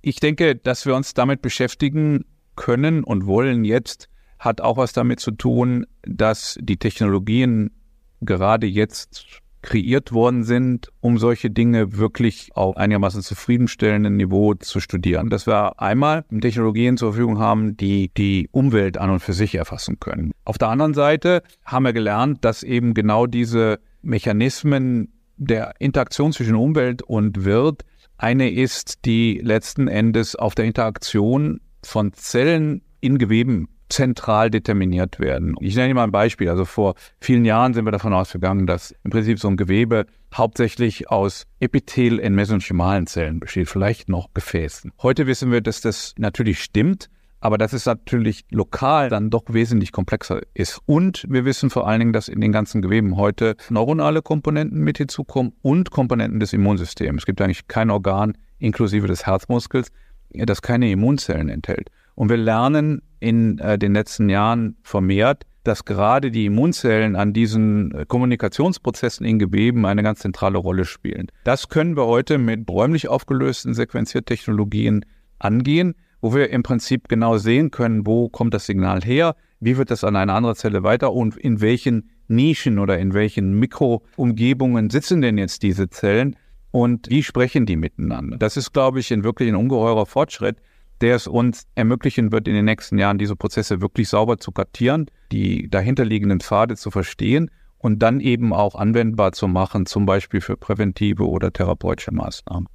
Ich 0.00 0.20
denke, 0.20 0.54
dass 0.54 0.86
wir 0.86 0.94
uns 0.94 1.12
damit 1.12 1.42
beschäftigen 1.42 2.24
können 2.54 3.02
und 3.02 3.26
wollen 3.26 3.64
jetzt, 3.64 4.08
hat 4.38 4.60
auch 4.60 4.76
was 4.76 4.92
damit 4.92 5.18
zu 5.18 5.32
tun, 5.32 5.86
dass 6.02 6.56
die 6.60 6.76
Technologien 6.76 7.72
gerade 8.20 8.68
jetzt 8.68 9.42
kreiert 9.60 10.12
worden 10.12 10.44
sind, 10.44 10.92
um 11.00 11.18
solche 11.18 11.50
Dinge 11.50 11.96
wirklich 11.96 12.50
auf 12.54 12.76
einigermaßen 12.76 13.22
zufriedenstellendem 13.22 14.16
Niveau 14.16 14.54
zu 14.54 14.78
studieren. 14.78 15.30
Dass 15.30 15.48
wir 15.48 15.80
einmal 15.80 16.24
Technologien 16.40 16.96
zur 16.96 17.12
Verfügung 17.12 17.40
haben, 17.40 17.76
die 17.76 18.12
die 18.16 18.48
Umwelt 18.52 18.98
an 18.98 19.10
und 19.10 19.20
für 19.20 19.32
sich 19.32 19.56
erfassen 19.56 19.98
können. 19.98 20.30
Auf 20.44 20.58
der 20.58 20.68
anderen 20.68 20.94
Seite 20.94 21.42
haben 21.64 21.82
wir 21.82 21.92
gelernt, 21.92 22.44
dass 22.44 22.62
eben 22.62 22.94
genau 22.94 23.26
diese 23.26 23.80
Mechanismen 24.00 25.12
der 25.40 25.74
Interaktion 25.78 26.32
zwischen 26.32 26.54
Umwelt 26.54 27.02
und 27.02 27.44
Wirt 27.44 27.82
eine 28.18 28.50
ist, 28.50 29.06
die 29.06 29.40
letzten 29.42 29.88
Endes 29.88 30.36
auf 30.36 30.54
der 30.54 30.66
Interaktion 30.66 31.60
von 31.82 32.12
Zellen 32.12 32.82
in 33.00 33.16
Geweben 33.16 33.68
zentral 33.88 34.50
determiniert 34.50 35.18
werden. 35.18 35.54
Ich 35.60 35.74
nenne 35.74 35.94
mal 35.94 36.04
ein 36.04 36.12
Beispiel. 36.12 36.48
Also 36.48 36.64
vor 36.64 36.94
vielen 37.20 37.44
Jahren 37.44 37.74
sind 37.74 37.86
wir 37.86 37.92
davon 37.92 38.12
ausgegangen, 38.12 38.66
dass 38.66 38.94
im 39.02 39.10
Prinzip 39.10 39.40
so 39.40 39.48
ein 39.48 39.56
Gewebe 39.56 40.06
hauptsächlich 40.32 41.10
aus 41.10 41.46
Epithel 41.58 42.18
in 42.18 42.34
mesenchymalen 42.34 43.06
Zellen 43.06 43.40
besteht, 43.40 43.68
vielleicht 43.68 44.08
noch 44.08 44.32
Gefäßen. 44.34 44.92
Heute 45.02 45.26
wissen 45.26 45.50
wir, 45.50 45.62
dass 45.62 45.80
das 45.80 46.14
natürlich 46.18 46.62
stimmt, 46.62 47.08
aber 47.40 47.58
dass 47.58 47.72
es 47.72 47.86
natürlich 47.86 48.44
lokal 48.50 49.08
dann 49.08 49.30
doch 49.30 49.44
wesentlich 49.48 49.92
komplexer 49.92 50.40
ist. 50.54 50.80
Und 50.86 51.24
wir 51.28 51.44
wissen 51.44 51.70
vor 51.70 51.88
allen 51.88 52.00
Dingen, 52.00 52.12
dass 52.12 52.28
in 52.28 52.40
den 52.40 52.52
ganzen 52.52 52.82
Geweben 52.82 53.16
heute 53.16 53.56
neuronale 53.70 54.22
Komponenten 54.22 54.80
mit 54.80 54.98
hinzukommen 54.98 55.52
und 55.62 55.90
Komponenten 55.90 56.40
des 56.40 56.52
Immunsystems. 56.52 57.22
Es 57.22 57.26
gibt 57.26 57.40
eigentlich 57.40 57.68
kein 57.68 57.90
Organ, 57.90 58.36
inklusive 58.58 59.06
des 59.06 59.26
Herzmuskels, 59.26 59.90
das 60.32 60.62
keine 60.62 60.90
Immunzellen 60.90 61.48
enthält. 61.48 61.90
Und 62.14 62.28
wir 62.28 62.36
lernen 62.36 63.02
in 63.18 63.58
äh, 63.58 63.78
den 63.78 63.94
letzten 63.94 64.28
Jahren 64.28 64.76
vermehrt, 64.82 65.44
dass 65.64 65.84
gerade 65.84 66.30
die 66.30 66.46
Immunzellen 66.46 67.16
an 67.16 67.32
diesen 67.32 67.92
äh, 67.92 68.04
Kommunikationsprozessen 68.06 69.26
in 69.26 69.38
Geweben 69.38 69.84
eine 69.86 70.02
ganz 70.02 70.20
zentrale 70.20 70.58
Rolle 70.58 70.84
spielen. 70.84 71.28
Das 71.44 71.68
können 71.68 71.96
wir 71.96 72.06
heute 72.06 72.38
mit 72.38 72.68
räumlich 72.68 73.08
aufgelösten 73.08 73.74
Sequenziertechnologien 73.74 75.04
angehen, 75.38 75.94
wo 76.20 76.34
wir 76.34 76.50
im 76.50 76.62
Prinzip 76.62 77.08
genau 77.08 77.38
sehen 77.38 77.70
können, 77.70 78.06
wo 78.06 78.28
kommt 78.28 78.54
das 78.54 78.66
Signal 78.66 79.02
her, 79.02 79.36
wie 79.60 79.76
wird 79.76 79.90
das 79.90 80.04
an 80.04 80.16
eine 80.16 80.32
andere 80.32 80.56
Zelle 80.56 80.82
weiter 80.82 81.12
und 81.12 81.36
in 81.36 81.60
welchen 81.60 82.10
Nischen 82.28 82.78
oder 82.78 82.98
in 82.98 83.12
welchen 83.12 83.58
Mikroumgebungen 83.58 84.90
sitzen 84.90 85.20
denn 85.20 85.38
jetzt 85.38 85.62
diese 85.62 85.90
Zellen 85.90 86.36
und 86.70 87.10
wie 87.10 87.22
sprechen 87.22 87.66
die 87.66 87.76
miteinander. 87.76 88.38
Das 88.38 88.56
ist, 88.56 88.72
glaube 88.72 89.00
ich, 89.00 89.12
ein 89.12 89.24
wirklich 89.24 89.48
ein 89.48 89.56
ungeheurer 89.56 90.06
Fortschritt, 90.06 90.58
der 91.00 91.16
es 91.16 91.26
uns 91.26 91.66
ermöglichen 91.74 92.30
wird, 92.30 92.46
in 92.46 92.54
den 92.54 92.66
nächsten 92.66 92.98
Jahren 92.98 93.18
diese 93.18 93.36
Prozesse 93.36 93.80
wirklich 93.80 94.08
sauber 94.08 94.38
zu 94.38 94.52
kartieren, 94.52 95.06
die 95.32 95.68
dahinterliegenden 95.68 96.40
Pfade 96.40 96.76
zu 96.76 96.90
verstehen 96.90 97.50
und 97.78 98.00
dann 98.00 98.20
eben 98.20 98.52
auch 98.52 98.74
anwendbar 98.74 99.32
zu 99.32 99.48
machen, 99.48 99.86
zum 99.86 100.06
Beispiel 100.06 100.40
für 100.40 100.56
präventive 100.56 101.26
oder 101.26 101.52
therapeutische 101.52 102.12
Maßnahmen. 102.12 102.68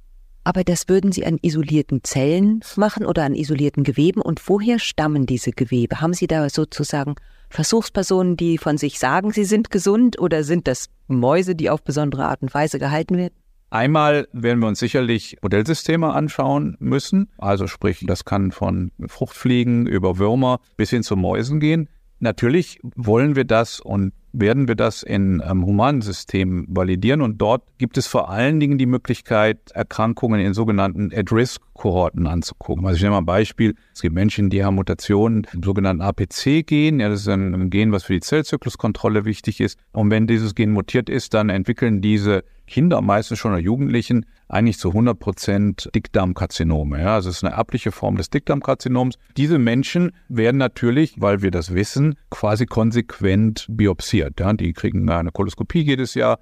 Aber 0.46 0.62
das 0.62 0.88
würden 0.88 1.10
Sie 1.10 1.26
an 1.26 1.40
isolierten 1.42 2.04
Zellen 2.04 2.60
machen 2.76 3.04
oder 3.04 3.24
an 3.24 3.34
isolierten 3.34 3.82
Geweben. 3.82 4.20
Und 4.20 4.48
woher 4.48 4.78
stammen 4.78 5.26
diese 5.26 5.50
Gewebe? 5.50 6.00
Haben 6.00 6.14
Sie 6.14 6.28
da 6.28 6.48
sozusagen 6.48 7.16
Versuchspersonen, 7.50 8.36
die 8.36 8.56
von 8.56 8.78
sich 8.78 9.00
sagen, 9.00 9.32
sie 9.32 9.44
sind 9.44 9.70
gesund 9.70 10.20
oder 10.20 10.44
sind 10.44 10.68
das 10.68 10.86
Mäuse, 11.08 11.56
die 11.56 11.68
auf 11.68 11.82
besondere 11.82 12.26
Art 12.26 12.42
und 12.42 12.54
Weise 12.54 12.78
gehalten 12.78 13.16
werden? 13.16 13.34
Einmal 13.70 14.28
werden 14.32 14.60
wir 14.60 14.68
uns 14.68 14.78
sicherlich 14.78 15.36
Modellsysteme 15.42 16.12
anschauen 16.12 16.76
müssen. 16.78 17.28
Also 17.38 17.66
sprich, 17.66 18.04
das 18.06 18.24
kann 18.24 18.52
von 18.52 18.92
Fruchtfliegen 19.08 19.88
über 19.88 20.18
Würmer 20.18 20.60
bis 20.76 20.90
hin 20.90 21.02
zu 21.02 21.16
Mäusen 21.16 21.58
gehen. 21.58 21.88
Natürlich 22.18 22.80
wollen 22.82 23.36
wir 23.36 23.44
das 23.44 23.80
und 23.80 24.12
werden 24.32 24.68
wir 24.68 24.74
das 24.74 25.02
in 25.02 25.42
ähm, 25.46 25.64
humanen 25.64 26.02
Systemen 26.02 26.66
validieren. 26.68 27.20
Und 27.22 27.38
dort 27.38 27.62
gibt 27.78 27.96
es 27.96 28.06
vor 28.06 28.30
allen 28.30 28.60
Dingen 28.60 28.78
die 28.78 28.86
Möglichkeit, 28.86 29.70
Erkrankungen 29.72 30.40
in 30.40 30.54
sogenannten 30.54 31.10
At-Risk-Kohorten 31.14 32.26
anzugucken. 32.26 32.86
Also 32.86 32.96
ich 32.96 33.02
nehme 33.02 33.12
mal 33.12 33.18
ein 33.18 33.26
Beispiel. 33.26 33.74
Es 33.94 34.02
gibt 34.02 34.14
Menschen, 34.14 34.50
die 34.50 34.64
haben 34.64 34.74
Mutationen 34.74 35.46
im 35.52 35.62
sogenannten 35.62 36.02
APC-Gen. 36.02 37.00
Ja, 37.00 37.08
das 37.08 37.20
ist 37.20 37.28
ein 37.28 37.70
Gen, 37.70 37.92
was 37.92 38.04
für 38.04 38.12
die 38.12 38.20
Zellzykluskontrolle 38.20 39.24
wichtig 39.24 39.60
ist. 39.60 39.78
Und 39.92 40.10
wenn 40.10 40.26
dieses 40.26 40.54
Gen 40.54 40.70
mutiert 40.70 41.08
ist, 41.08 41.34
dann 41.34 41.48
entwickeln 41.48 42.00
diese 42.00 42.44
Kinder, 42.66 43.00
meistens 43.00 43.38
schon 43.38 43.52
oder 43.52 43.60
Jugendlichen, 43.60 44.26
eigentlich 44.48 44.78
zu 44.78 44.88
100 44.88 45.18
Prozent 45.18 45.90
Dickdarmkarzinome. 45.94 47.00
Ja, 47.00 47.14
also 47.14 47.30
es 47.30 47.36
ist 47.36 47.44
eine 47.44 47.54
erbliche 47.54 47.92
Form 47.92 48.16
des 48.16 48.30
Dickdarmkarzinoms. 48.30 49.18
Diese 49.36 49.58
Menschen 49.58 50.12
werden 50.28 50.58
natürlich, 50.58 51.20
weil 51.20 51.42
wir 51.42 51.50
das 51.50 51.74
wissen, 51.74 52.16
quasi 52.30 52.66
konsequent 52.66 53.66
biopsiert. 53.68 54.40
Ja, 54.40 54.52
die 54.52 54.72
kriegen 54.72 55.08
eine 55.08 55.30
Koloskopie 55.30 55.82
jedes 55.82 56.14
Jahr. 56.14 56.38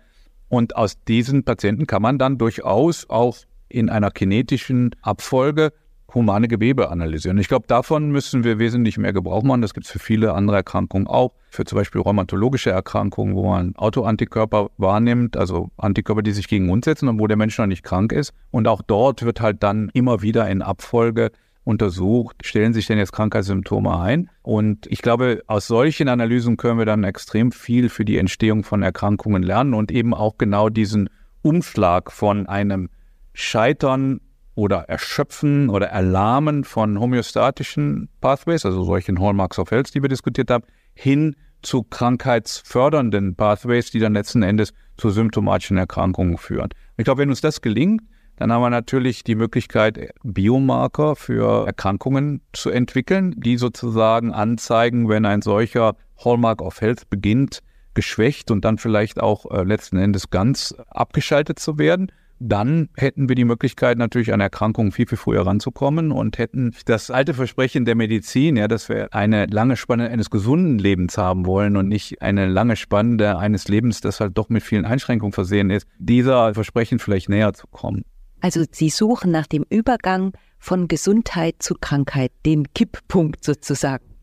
Und 0.49 0.77
aus 0.77 1.03
diesen 1.05 1.45
Patienten 1.45 1.87
kann 1.87 2.03
man 2.03 2.19
dann 2.19 2.39
durchaus 2.39 3.09
auch 3.09 3.37
in 3.69 3.89
einer 3.89 4.11
kinetischen 4.11 4.95
Abfolge 5.03 5.73
humane 6.15 6.49
Gewebe 6.49 6.91
analysieren. 6.91 7.39
Ich 7.39 7.49
glaube, 7.49 7.67
davon 7.67 8.11
müssen 8.11 8.45
wir 8.45 8.59
wesentlich 8.59 8.99
mehr 8.99 9.13
Gebrauch 9.13 9.43
machen. 9.43 9.63
Das 9.63 9.75
gibt 9.75 9.87
es 9.87 9.93
für 9.93 9.99
viele 9.99 10.35
andere 10.35 10.57
Erkrankungen 10.57 11.07
auch. 11.07 11.33
Für 11.51 11.65
zum 11.65 11.77
Beispiel 11.77 12.01
rheumatologische 12.01 12.71
Erkrankungen, 12.71 13.35
wo 13.35 13.49
man 13.49 13.75
Autoantikörper 13.77 14.71
wahrnimmt, 14.77 15.37
also 15.37 15.71
Antikörper, 15.77 16.23
die 16.23 16.33
sich 16.33 16.49
gegen 16.49 16.71
uns 16.71 16.85
setzen 16.85 17.09
und 17.09 17.21
wo 17.21 17.27
der 17.27 17.37
Mensch 17.37 17.59
noch 17.59 17.67
nicht 17.67 17.83
krank 17.83 18.13
ist. 18.13 18.33
Und 18.51 18.69
auch 18.69 18.83
dort 18.83 19.25
wird 19.25 19.41
halt 19.41 19.63
dann 19.63 19.91
immer 19.93 20.23
wieder 20.23 20.49
in 20.49 20.63
Abfolge 20.63 21.31
untersucht, 21.65 22.37
stellen 22.45 22.75
sich 22.75 22.87
denn 22.87 22.99
jetzt 22.99 23.13
Krankheitssymptome 23.13 23.99
ein. 23.99 24.31
Und 24.43 24.87
ich 24.87 25.01
glaube, 25.03 25.43
aus 25.47 25.67
solchen 25.67 26.09
Analysen 26.09 26.57
können 26.57 26.79
wir 26.79 26.87
dann 26.87 27.05
extrem 27.05 27.53
viel 27.53 27.89
für 27.89 28.05
die 28.05 28.19
Entstehung 28.19 28.65
von 28.65 28.83
Erkrankungen 28.83 29.43
lernen 29.43 29.75
und 29.75 29.91
eben 29.91 30.15
auch 30.15 30.39
genau 30.39 30.69
diesen 30.69 31.09
Umschlag 31.43 32.13
von 32.13 32.47
einem 32.47 32.91
Scheitern 33.33 34.21
oder 34.55 34.89
Erschöpfen 34.89 35.69
oder 35.69 35.89
Erlahmen 35.89 36.65
von 36.65 36.99
homöostatischen 36.99 38.09
Pathways, 38.21 38.65
also 38.65 38.85
solchen 38.85 39.21
Hallmarks 39.21 39.59
of 39.59 39.71
Health, 39.71 39.95
die 39.95 40.03
wir 40.03 40.09
diskutiert 40.09 40.51
haben, 40.51 40.65
hin 40.95 41.37
zu 41.63 41.83
krankheitsfördernden 41.83 43.35
Pathways, 43.35 43.91
die 43.91 43.99
dann 43.99 44.15
letzten 44.15 44.43
Endes 44.43 44.73
zu 44.97 45.11
symptomatischen 45.11 45.77
Erkrankungen 45.77 46.39
führen. 46.39 46.71
Ich 46.97 47.05
glaube, 47.05 47.23
wenn 47.23 47.31
uns 47.31 47.41
das 47.41 47.63
gelingt, 47.63 48.03
dann 48.37 48.53
haben 48.53 48.63
wir 48.63 48.71
natürlich 48.71 49.23
die 49.25 49.37
Möglichkeit, 49.37 50.11
Biomarker 50.23 51.15
für 51.17 51.67
Erkrankungen 51.67 52.41
zu 52.53 52.71
entwickeln, 52.71 53.35
die 53.37 53.57
sozusagen 53.57 54.33
anzeigen, 54.33 55.09
wenn 55.09 55.25
ein 55.25 55.41
solcher 55.41 55.97
Hallmark 56.23 56.61
of 56.61 56.81
Health 56.81 57.09
beginnt, 57.11 57.61
geschwächt 57.95 58.51
und 58.51 58.65
dann 58.65 58.79
vielleicht 58.79 59.21
auch 59.21 59.51
äh, 59.51 59.63
letzten 59.63 59.99
Endes 59.99 60.31
ganz 60.31 60.75
abgeschaltet 60.89 61.61
zu 61.61 61.79
werden 61.79 62.11
dann 62.39 62.89
hätten 62.97 63.29
wir 63.29 63.37
die 63.37 63.45
Möglichkeit, 63.45 63.99
natürlich 63.99 64.33
an 64.33 64.41
Erkrankungen 64.41 64.93
viel, 64.93 65.07
viel 65.07 65.19
früher 65.19 65.47
ranzukommen 65.47 66.13
und 66.13 66.39
hätten 66.39 66.75
das 66.87 67.11
alte 67.11 67.35
Versprechen 67.35 67.85
der 67.85 67.95
Medizin, 67.95 68.57
ja, 68.57 68.69
dass 68.69 68.89
wir 68.89 69.13
eine 69.15 69.47
lange 69.47 69.77
Spanne 69.77 70.09
eines 70.09 70.31
gesunden 70.31 70.79
Lebens 70.79 71.19
haben 71.19 71.47
wollen 71.47 71.77
und 71.77 71.89
nicht 71.89 72.23
eine 72.23 72.47
lange 72.47 72.77
Spanne 72.77 73.39
eines 73.39 73.69
Lebens, 73.69 74.01
das 74.01 74.21
halt 74.21 74.37
doch 74.37 74.49
mit 74.49 74.63
vielen 74.63 74.85
Einschränkungen 74.85 75.33
versehen 75.33 75.71
ist, 75.71 75.87
dieser 75.99 76.55
Versprechen 76.55 76.99
vielleicht 76.99 77.29
näher 77.29 77.53
zu 77.53 77.67
kommen. 77.67 78.05
Also 78.41 78.65
Sie 78.71 78.91
suchen 78.91 79.31
nach 79.31 79.47
dem 79.47 79.65
Übergang 79.71 80.33
von 80.59 80.89
Gesundheit 80.89 81.57
zu 81.61 81.75
Krankheit, 81.81 82.33
den 82.45 82.73
Kipppunkt 82.75 83.43
sozusagen. 83.43 84.14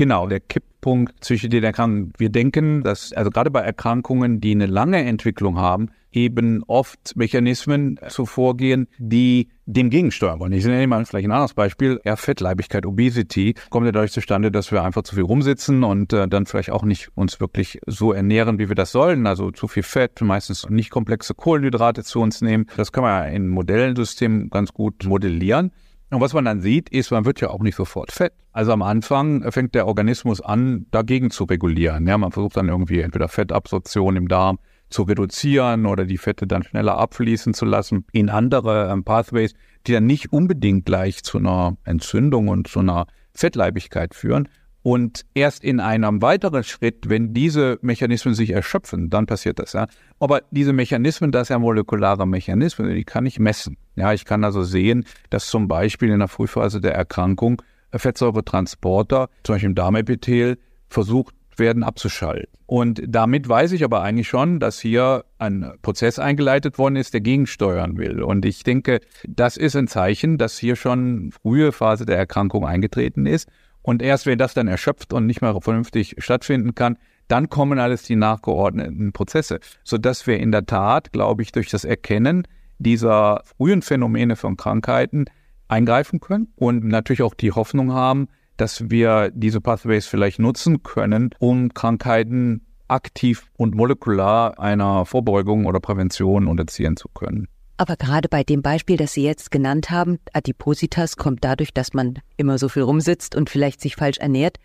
Genau, 0.00 0.26
der 0.26 0.40
Kipppunkt 0.40 1.22
zwischen 1.22 1.50
den 1.50 1.62
Erkrankungen. 1.62 2.14
Wir 2.16 2.30
denken, 2.30 2.82
dass 2.82 3.12
also 3.12 3.28
gerade 3.28 3.50
bei 3.50 3.60
Erkrankungen, 3.60 4.40
die 4.40 4.52
eine 4.52 4.64
lange 4.64 4.96
Entwicklung 5.04 5.58
haben, 5.58 5.90
eben 6.10 6.62
oft 6.66 7.14
Mechanismen 7.16 8.00
zu 8.08 8.24
vorgehen, 8.24 8.88
die 8.96 9.50
dem 9.66 9.90
gegensteuern 9.90 10.40
wollen. 10.40 10.52
Ich 10.52 10.64
nenne 10.64 10.86
mal 10.86 11.04
vielleicht 11.04 11.26
ein 11.26 11.32
anderes 11.32 11.52
Beispiel. 11.52 12.00
Ja, 12.06 12.16
Fettleibigkeit, 12.16 12.86
Obesity 12.86 13.52
kommt 13.68 13.84
ja 13.84 13.92
dadurch 13.92 14.12
zustande, 14.12 14.50
dass 14.50 14.72
wir 14.72 14.82
einfach 14.82 15.02
zu 15.02 15.16
viel 15.16 15.24
rumsitzen 15.24 15.84
und 15.84 16.14
äh, 16.14 16.26
dann 16.26 16.46
vielleicht 16.46 16.70
auch 16.70 16.84
nicht 16.84 17.10
uns 17.14 17.38
wirklich 17.38 17.78
so 17.86 18.14
ernähren, 18.14 18.58
wie 18.58 18.70
wir 18.70 18.76
das 18.76 18.92
sollen. 18.92 19.26
Also 19.26 19.50
zu 19.50 19.68
viel 19.68 19.82
Fett, 19.82 20.22
meistens 20.22 20.66
nicht 20.70 20.88
komplexe 20.88 21.34
Kohlenhydrate 21.34 22.04
zu 22.04 22.20
uns 22.22 22.40
nehmen. 22.40 22.64
Das 22.74 22.90
kann 22.90 23.02
man 23.04 23.26
ja 23.26 23.30
in 23.30 23.48
Modellsystemen 23.48 24.48
ganz 24.48 24.72
gut 24.72 25.04
modellieren. 25.04 25.72
Und 26.10 26.20
was 26.20 26.32
man 26.32 26.44
dann 26.44 26.60
sieht, 26.60 26.88
ist, 26.88 27.12
man 27.12 27.24
wird 27.24 27.40
ja 27.40 27.50
auch 27.50 27.60
nicht 27.60 27.76
sofort 27.76 28.10
fett. 28.10 28.32
Also 28.52 28.72
am 28.72 28.82
Anfang 28.82 29.50
fängt 29.52 29.76
der 29.76 29.86
Organismus 29.86 30.40
an, 30.40 30.86
dagegen 30.90 31.30
zu 31.30 31.44
regulieren. 31.44 32.06
Ja, 32.06 32.18
man 32.18 32.32
versucht 32.32 32.56
dann 32.56 32.68
irgendwie 32.68 33.00
entweder 33.00 33.28
Fettabsorption 33.28 34.16
im 34.16 34.26
Darm 34.26 34.58
zu 34.90 35.02
reduzieren 35.02 35.86
oder 35.86 36.04
die 36.04 36.18
Fette 36.18 36.48
dann 36.48 36.64
schneller 36.64 36.98
abfließen 36.98 37.54
zu 37.54 37.64
lassen 37.64 38.04
in 38.10 38.28
andere 38.28 38.90
ähm, 38.90 39.04
Pathways, 39.04 39.54
die 39.86 39.92
dann 39.92 40.06
nicht 40.06 40.32
unbedingt 40.32 40.84
gleich 40.84 41.22
zu 41.22 41.38
einer 41.38 41.76
Entzündung 41.84 42.48
und 42.48 42.66
zu 42.66 42.80
einer 42.80 43.06
Fettleibigkeit 43.32 44.14
führen. 44.14 44.48
Und 44.82 45.26
erst 45.34 45.62
in 45.62 45.78
einem 45.78 46.22
weiteren 46.22 46.64
Schritt, 46.64 47.08
wenn 47.08 47.34
diese 47.34 47.78
Mechanismen 47.82 48.34
sich 48.34 48.50
erschöpfen, 48.50 49.10
dann 49.10 49.26
passiert 49.26 49.58
das. 49.58 49.74
Ja. 49.74 49.86
Aber 50.18 50.42
diese 50.50 50.72
Mechanismen, 50.72 51.32
das 51.32 51.48
sind 51.48 51.56
ja 51.56 51.58
molekulare 51.58 52.26
Mechanismen, 52.26 52.94
die 52.94 53.04
kann 53.04 53.26
ich 53.26 53.38
messen. 53.38 53.76
Ja, 53.96 54.12
ich 54.12 54.24
kann 54.24 54.42
also 54.42 54.62
sehen, 54.62 55.04
dass 55.28 55.48
zum 55.48 55.68
Beispiel 55.68 56.10
in 56.10 56.20
der 56.20 56.28
Frühphase 56.28 56.80
der 56.80 56.94
Erkrankung 56.94 57.60
Fettsäuretransporter, 57.92 59.28
zum 59.42 59.54
Beispiel 59.54 59.68
im 59.70 59.74
Darmepithel, 59.74 60.58
versucht 60.88 61.34
werden 61.58 61.82
abzuschalten. 61.82 62.48
Und 62.66 63.02
damit 63.06 63.48
weiß 63.48 63.72
ich 63.72 63.84
aber 63.84 64.02
eigentlich 64.02 64.28
schon, 64.28 64.60
dass 64.60 64.80
hier 64.80 65.24
ein 65.38 65.72
Prozess 65.82 66.18
eingeleitet 66.18 66.78
worden 66.78 66.96
ist, 66.96 67.12
der 67.14 67.20
gegensteuern 67.20 67.98
will. 67.98 68.22
Und 68.22 68.44
ich 68.44 68.62
denke, 68.62 69.00
das 69.28 69.56
ist 69.56 69.76
ein 69.76 69.88
Zeichen, 69.88 70.38
dass 70.38 70.58
hier 70.58 70.76
schon 70.76 71.32
frühe 71.32 71.72
Phase 71.72 72.06
der 72.06 72.16
Erkrankung 72.16 72.64
eingetreten 72.64 73.26
ist. 73.26 73.48
Und 73.82 74.02
erst 74.02 74.26
wenn 74.26 74.38
das 74.38 74.54
dann 74.54 74.68
erschöpft 74.68 75.12
und 75.12 75.26
nicht 75.26 75.40
mehr 75.40 75.58
vernünftig 75.60 76.16
stattfinden 76.18 76.74
kann, 76.74 76.98
dann 77.28 77.48
kommen 77.48 77.78
alles 77.78 78.02
die 78.02 78.16
nachgeordneten 78.16 79.12
Prozesse, 79.12 79.60
sodass 79.84 80.26
wir 80.26 80.38
in 80.38 80.52
der 80.52 80.66
Tat, 80.66 81.12
glaube 81.12 81.42
ich, 81.42 81.52
durch 81.52 81.70
das 81.70 81.84
Erkennen 81.84 82.46
dieser 82.78 83.42
frühen 83.44 83.82
Phänomene 83.82 84.36
von 84.36 84.56
Krankheiten 84.56 85.26
eingreifen 85.68 86.20
können 86.20 86.52
und 86.56 86.84
natürlich 86.84 87.22
auch 87.22 87.34
die 87.34 87.52
Hoffnung 87.52 87.92
haben, 87.92 88.28
dass 88.56 88.90
wir 88.90 89.30
diese 89.32 89.60
Pathways 89.60 90.06
vielleicht 90.06 90.38
nutzen 90.38 90.82
können, 90.82 91.30
um 91.38 91.72
Krankheiten 91.72 92.66
aktiv 92.88 93.46
und 93.56 93.74
molekular 93.74 94.58
einer 94.58 95.06
Vorbeugung 95.06 95.66
oder 95.66 95.80
Prävention 95.80 96.46
unterziehen 96.48 96.96
zu 96.96 97.08
können. 97.08 97.48
Aber 97.80 97.96
gerade 97.96 98.28
bei 98.28 98.44
dem 98.44 98.60
Beispiel, 98.60 98.98
das 98.98 99.14
Sie 99.14 99.22
jetzt 99.22 99.50
genannt 99.50 99.90
haben, 99.90 100.18
Adipositas 100.34 101.16
kommt 101.16 101.42
dadurch, 101.42 101.72
dass 101.72 101.94
man 101.94 102.18
immer 102.36 102.58
so 102.58 102.68
viel 102.68 102.82
rumsitzt 102.82 103.34
und 103.34 103.48
vielleicht 103.48 103.80
sich 103.80 103.96
falsch 103.96 104.18
ernährt. 104.18 104.58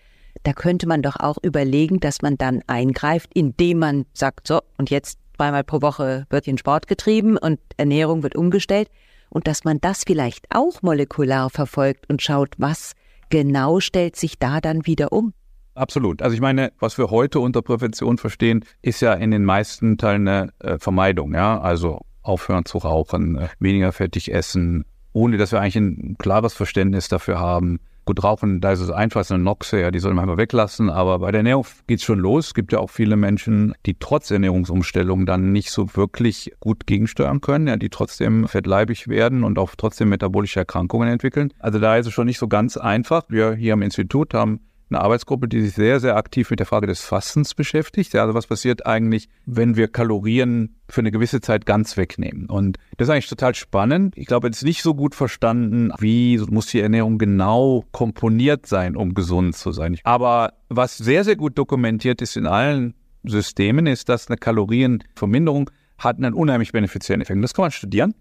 Da 0.44 0.52
könnte 0.52 0.86
man 0.86 1.02
doch 1.02 1.16
auch 1.16 1.38
überlegen, 1.42 2.02
dass 2.02 2.22
man 2.22 2.38
dann 2.38 2.62
eingreift, 2.68 3.30
indem 3.34 3.80
man 3.80 4.06
sagt, 4.12 4.48
so, 4.48 4.60
und 4.78 4.90
jetzt 4.90 5.18
zweimal 5.38 5.64
pro 5.64 5.82
Woche 5.82 6.26
wird 6.30 6.44
hier 6.44 6.58
Sport 6.58 6.88
getrieben 6.88 7.38
und 7.38 7.58
Ernährung 7.78 8.22
wird 8.22 8.36
umgestellt. 8.36 8.90
Und 9.30 9.48
dass 9.48 9.64
man 9.64 9.80
das 9.80 10.04
vielleicht 10.06 10.48
auch 10.50 10.82
molekular 10.82 11.50
verfolgt 11.50 12.10
und 12.10 12.22
schaut, 12.22 12.56
was 12.58 12.96
genau 13.30 13.80
stellt 13.80 14.18
sich 14.18 14.40
da 14.40 14.60
dann 14.60 14.86
wieder 14.88 15.14
um. 15.14 15.34
Absolut. 15.74 16.22
Also 16.22 16.34
ich 16.34 16.42
meine, 16.42 16.74
was 16.80 16.98
wir 16.98 17.12
heute 17.12 17.40
unter 17.40 17.62
Prävention 17.62 18.18
verstehen, 18.18 18.66
ist 18.82 19.00
ja 19.00 19.14
in 19.14 19.32
den 19.32 19.46
meisten 19.46 19.98
Teilen 19.98 20.28
eine 20.28 20.50
äh, 20.60 20.78
Vermeidung. 20.80 21.34
Ja, 21.34 21.62
also 21.62 22.02
aufhören 22.26 22.66
zu 22.66 22.80
rauchen, 22.80 23.38
äh, 23.38 23.48
weniger 23.60 23.92
fettig 23.92 24.34
essen, 24.34 24.86
ohne 25.14 25.38
dass 25.38 25.52
wir 25.52 25.62
eigentlich 25.62 25.76
ein 25.78 26.16
klares 26.18 26.54
Verständnis 26.54 27.08
dafür 27.08 27.40
haben. 27.40 27.80
Gut, 28.06 28.24
Rauchen, 28.24 28.62
da 28.62 28.72
ist 28.72 28.82
es 28.82 28.92
einfach, 28.92 29.22
ist 29.22 29.32
eine 29.32 29.44
Noxe, 29.44 29.80
ja, 29.82 29.90
die 29.90 29.98
soll 29.98 30.14
man 30.14 30.26
einfach 30.26 30.38
weglassen. 30.38 30.92
Aber 30.92 31.18
bei 31.20 31.32
der 31.32 31.40
Ernährung 31.40 31.66
geht 31.88 32.00
es 32.00 32.06
schon 32.06 32.20
los. 32.20 32.48
Es 32.48 32.54
gibt 32.54 32.72
ja 32.72 32.78
auch 32.78 32.92
viele 32.92 33.16
Menschen, 33.16 33.74
die 33.88 33.96
trotz 34.00 34.30
Ernährungsumstellung 34.30 35.26
dann 35.26 35.52
nicht 35.52 35.72
so 35.72 35.96
wirklich 35.96 36.52
gut 36.60 36.86
gegensteuern 36.86 37.42
können, 37.42 37.68
ja, 37.68 37.78
die 37.78 37.90
trotzdem 37.90 38.48
fettleibig 38.48 39.08
werden 39.08 39.44
und 39.44 39.58
auch 39.58 39.74
trotzdem 39.76 40.10
metabolische 40.10 40.60
Erkrankungen 40.60 41.08
entwickeln. 41.08 41.52
Also 41.58 41.80
da 41.80 41.98
ist 41.98 42.06
es 42.06 42.14
schon 42.14 42.28
nicht 42.28 42.38
so 42.38 42.48
ganz 42.48 42.78
einfach. 42.78 43.24
Wir 43.30 43.56
hier 43.56 43.74
am 43.74 43.82
Institut 43.82 44.36
haben 44.36 44.60
eine 44.90 45.02
Arbeitsgruppe, 45.02 45.48
die 45.48 45.62
sich 45.62 45.74
sehr, 45.74 46.00
sehr 46.00 46.16
aktiv 46.16 46.50
mit 46.50 46.60
der 46.60 46.68
Frage 46.68 46.88
des 46.88 47.02
Fastens 47.02 47.54
beschäftigt. 47.54 48.16
Also 48.16 48.34
was 48.34 48.48
passiert 48.48 48.86
eigentlich, 48.86 49.30
wenn 49.46 49.76
wir 49.76 49.88
Kalorien 49.88 50.76
für 50.88 51.02
eine 51.02 51.12
gewisse 51.12 51.42
Zeit 51.42 51.66
ganz 51.66 51.98
wegnehmen? 51.98 52.48
Und 52.48 52.78
das 52.98 53.08
ist 53.08 53.14
eigentlich 53.14 53.30
total 53.30 53.56
spannend. 53.56 54.16
Ich 54.18 54.28
glaube, 54.28 54.48
es 54.50 54.58
ist 54.58 54.64
nicht 54.64 54.84
so 54.84 54.94
gut 54.94 55.16
verstanden, 55.16 55.92
wie 56.00 56.38
muss 56.50 56.68
die 56.68 56.80
Ernährung 56.80 57.18
genau 57.18 57.86
komponiert 57.92 58.68
sein, 58.68 58.96
um 58.96 59.14
gesund 59.14 59.56
zu 59.56 59.72
sein. 59.72 59.98
Aber 60.04 60.54
was 60.70 60.98
sehr, 60.98 61.24
sehr 61.24 61.36
gut 61.36 61.58
dokumentiert 61.58 62.22
ist 62.22 62.38
in 62.38 62.46
allen 62.46 62.94
Systemen, 63.24 63.88
ist, 63.88 64.10
dass 64.10 64.28
eine 64.28 64.38
Kalorienverminderung 64.38 65.72
hat 65.98 66.18
einen 66.18 66.34
unheimlich 66.34 66.72
benefiziellen 66.72 67.22
Effekt. 67.22 67.44
Das 67.44 67.54
kann 67.54 67.64
man 67.64 67.72
studieren. 67.72 68.14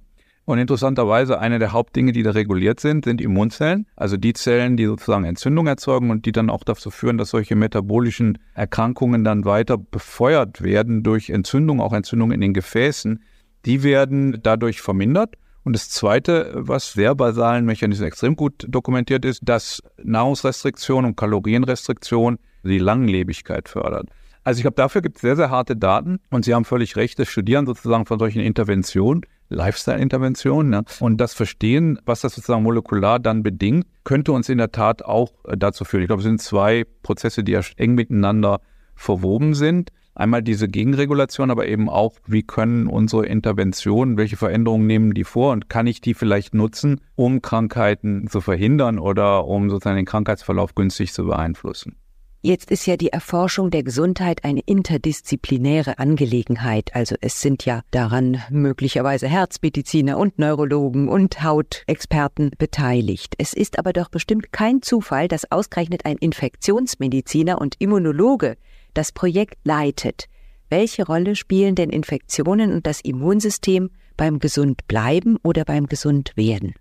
Und 0.47 0.59
interessanterweise, 0.59 1.39
eine 1.39 1.59
der 1.59 1.73
Hauptdinge, 1.73 2.13
die 2.13 2.23
da 2.23 2.33
reguliert 2.33 2.79
sind, 2.79 3.07
sind 3.07 3.21
Immunzellen. 3.21 3.87
Also 3.97 4.19
die 4.19 4.35
Zellen, 4.35 4.77
die 4.77 4.85
sozusagen 4.85 5.25
Entzündung 5.25 5.67
erzeugen 5.67 6.11
und 6.11 6.27
die 6.27 6.33
dann 6.33 6.51
auch 6.51 6.65
dazu 6.65 6.91
führen, 6.91 7.17
dass 7.17 7.31
solche 7.31 7.57
metabolischen 7.57 8.39
Erkrankungen 8.55 9.25
dann 9.25 9.47
weiter 9.47 9.79
befeuert 9.79 10.63
werden 10.63 11.03
durch 11.03 11.31
Entzündung, 11.31 11.81
auch 11.81 11.95
Entzündung 11.95 12.31
in 12.31 12.43
den 12.43 12.53
Gefäßen. 12.53 13.23
Die 13.65 13.83
werden 13.83 14.41
dadurch 14.43 14.83
vermindert. 14.83 15.37
Und 15.65 15.73
das 15.73 15.89
Zweite, 15.89 16.53
was 16.55 16.93
sehr 16.93 17.15
basalen 17.15 17.65
Mechanismen 17.65 18.07
extrem 18.07 18.37
gut 18.37 18.67
dokumentiert 18.69 19.25
ist, 19.25 19.41
dass 19.43 19.83
Nahrungsrestriktion 20.03 21.07
und 21.07 21.17
Kalorienrestriktion 21.17 22.39
die 22.63 22.79
Langlebigkeit 22.79 23.71
fördert. 23.71 24.11
Also 24.45 24.59
ich 24.59 24.63
glaube, 24.63 24.77
dafür 24.77 25.01
gibt 25.03 25.17
es 25.17 25.23
sehr, 25.23 25.37
sehr 25.37 25.51
harte 25.51 25.77
Daten. 25.77 26.21
Und 26.31 26.45
Sie 26.45 26.55
haben 26.55 26.65
völlig 26.65 26.97
recht, 26.97 27.19
das 27.19 27.29
Studieren 27.29 27.67
sozusagen 27.67 28.07
von 28.07 28.19
solchen 28.19 28.41
Interventionen 28.41 29.23
Lifestyle-Intervention. 29.49 30.69
Ne? 30.71 30.85
Und 31.01 31.21
das 31.21 31.35
Verstehen, 31.35 31.99
was 32.05 32.21
das 32.21 32.35
sozusagen 32.35 32.63
molekular 32.63 33.19
dann 33.19 33.43
bedingt, 33.43 33.87
könnte 34.05 34.33
uns 34.33 34.49
in 34.49 34.59
der 34.59 34.73
Tat 34.73 35.05
auch 35.05 35.33
äh, 35.47 35.57
dazu 35.57 35.85
führen. 35.85 36.03
Ich 36.03 36.09
glaube, 36.09 36.21
es 36.21 36.27
sind 36.27 36.41
zwei 36.41 36.85
Prozesse, 37.03 37.45
die 37.45 37.53
ja 37.53 37.61
eng 37.77 37.95
miteinander 37.95 38.61
verwoben 38.95 39.55
sind. 39.55 39.91
Einmal 40.17 40.43
diese 40.43 40.69
Gegenregulation, 40.69 41.51
aber 41.51 41.67
eben 41.67 41.89
auch, 41.89 42.15
wie 42.27 42.45
können 42.45 42.87
unsere 42.87 43.27
Interventionen, 43.27 44.17
welche 44.17 44.37
Veränderungen 44.37 44.87
nehmen 44.87 45.13
die 45.13 45.25
vor 45.25 45.53
und 45.53 45.69
kann 45.69 45.89
ich 45.89 46.01
die 46.01 46.15
vielleicht 46.15 46.55
nutzen, 46.55 47.01
um 47.17 47.43
Krankheiten 47.43 48.29
zu 48.29 48.41
verhindern 48.41 49.01
oder 49.01 49.45
um 49.47 49.71
sozusagen 49.71 49.97
den 49.97 50.05
Krankheitsverlauf 50.05 50.77
günstig 50.77 51.13
zu 51.13 51.25
beeinflussen. 51.25 51.97
Jetzt 52.47 52.71
ist 52.71 52.85
ja 52.85 52.99
die 52.99 53.09
Erforschung 53.09 53.71
der 53.71 53.83
Gesundheit 53.83 54.45
eine 54.45 54.61
interdisziplinäre 54.61 55.99
Angelegenheit. 55.99 56.95
Also 56.95 57.15
es 57.23 57.41
sind 57.41 57.65
ja 57.65 57.81
daran 57.91 58.43
möglicherweise 58.51 59.27
Herzmediziner 59.27 60.19
und 60.19 60.39
Neurologen 60.39 61.09
und 61.09 61.43
Hautexperten 61.43 62.51
beteiligt. 62.59 63.33
Es 63.39 63.55
ist 63.55 63.79
aber 63.79 63.95
doch 63.95 64.11
bestimmt 64.11 64.53
kein 64.53 64.83
Zufall, 64.83 65.27
dass 65.27 65.51
ausgerechnet 65.51 66.05
ein 66.05 66.19
Infektionsmediziner 66.19 67.59
und 67.59 67.77
Immunologe 67.79 68.59
das 68.93 69.11
Projekt 69.11 69.57
leitet. 69.65 70.27
Welche 70.69 71.07
Rolle 71.07 71.37
spielen 71.37 71.77
denn 71.77 71.89
Infektionen 71.89 72.75
und 72.75 72.87
das 72.87 73.01
Immunsystem 73.01 73.89
beim 74.19 74.39
Gesundbleiben 74.39 75.39
oder 75.43 75.65
beim 75.65 75.87
Gesundwerden? 75.87 76.75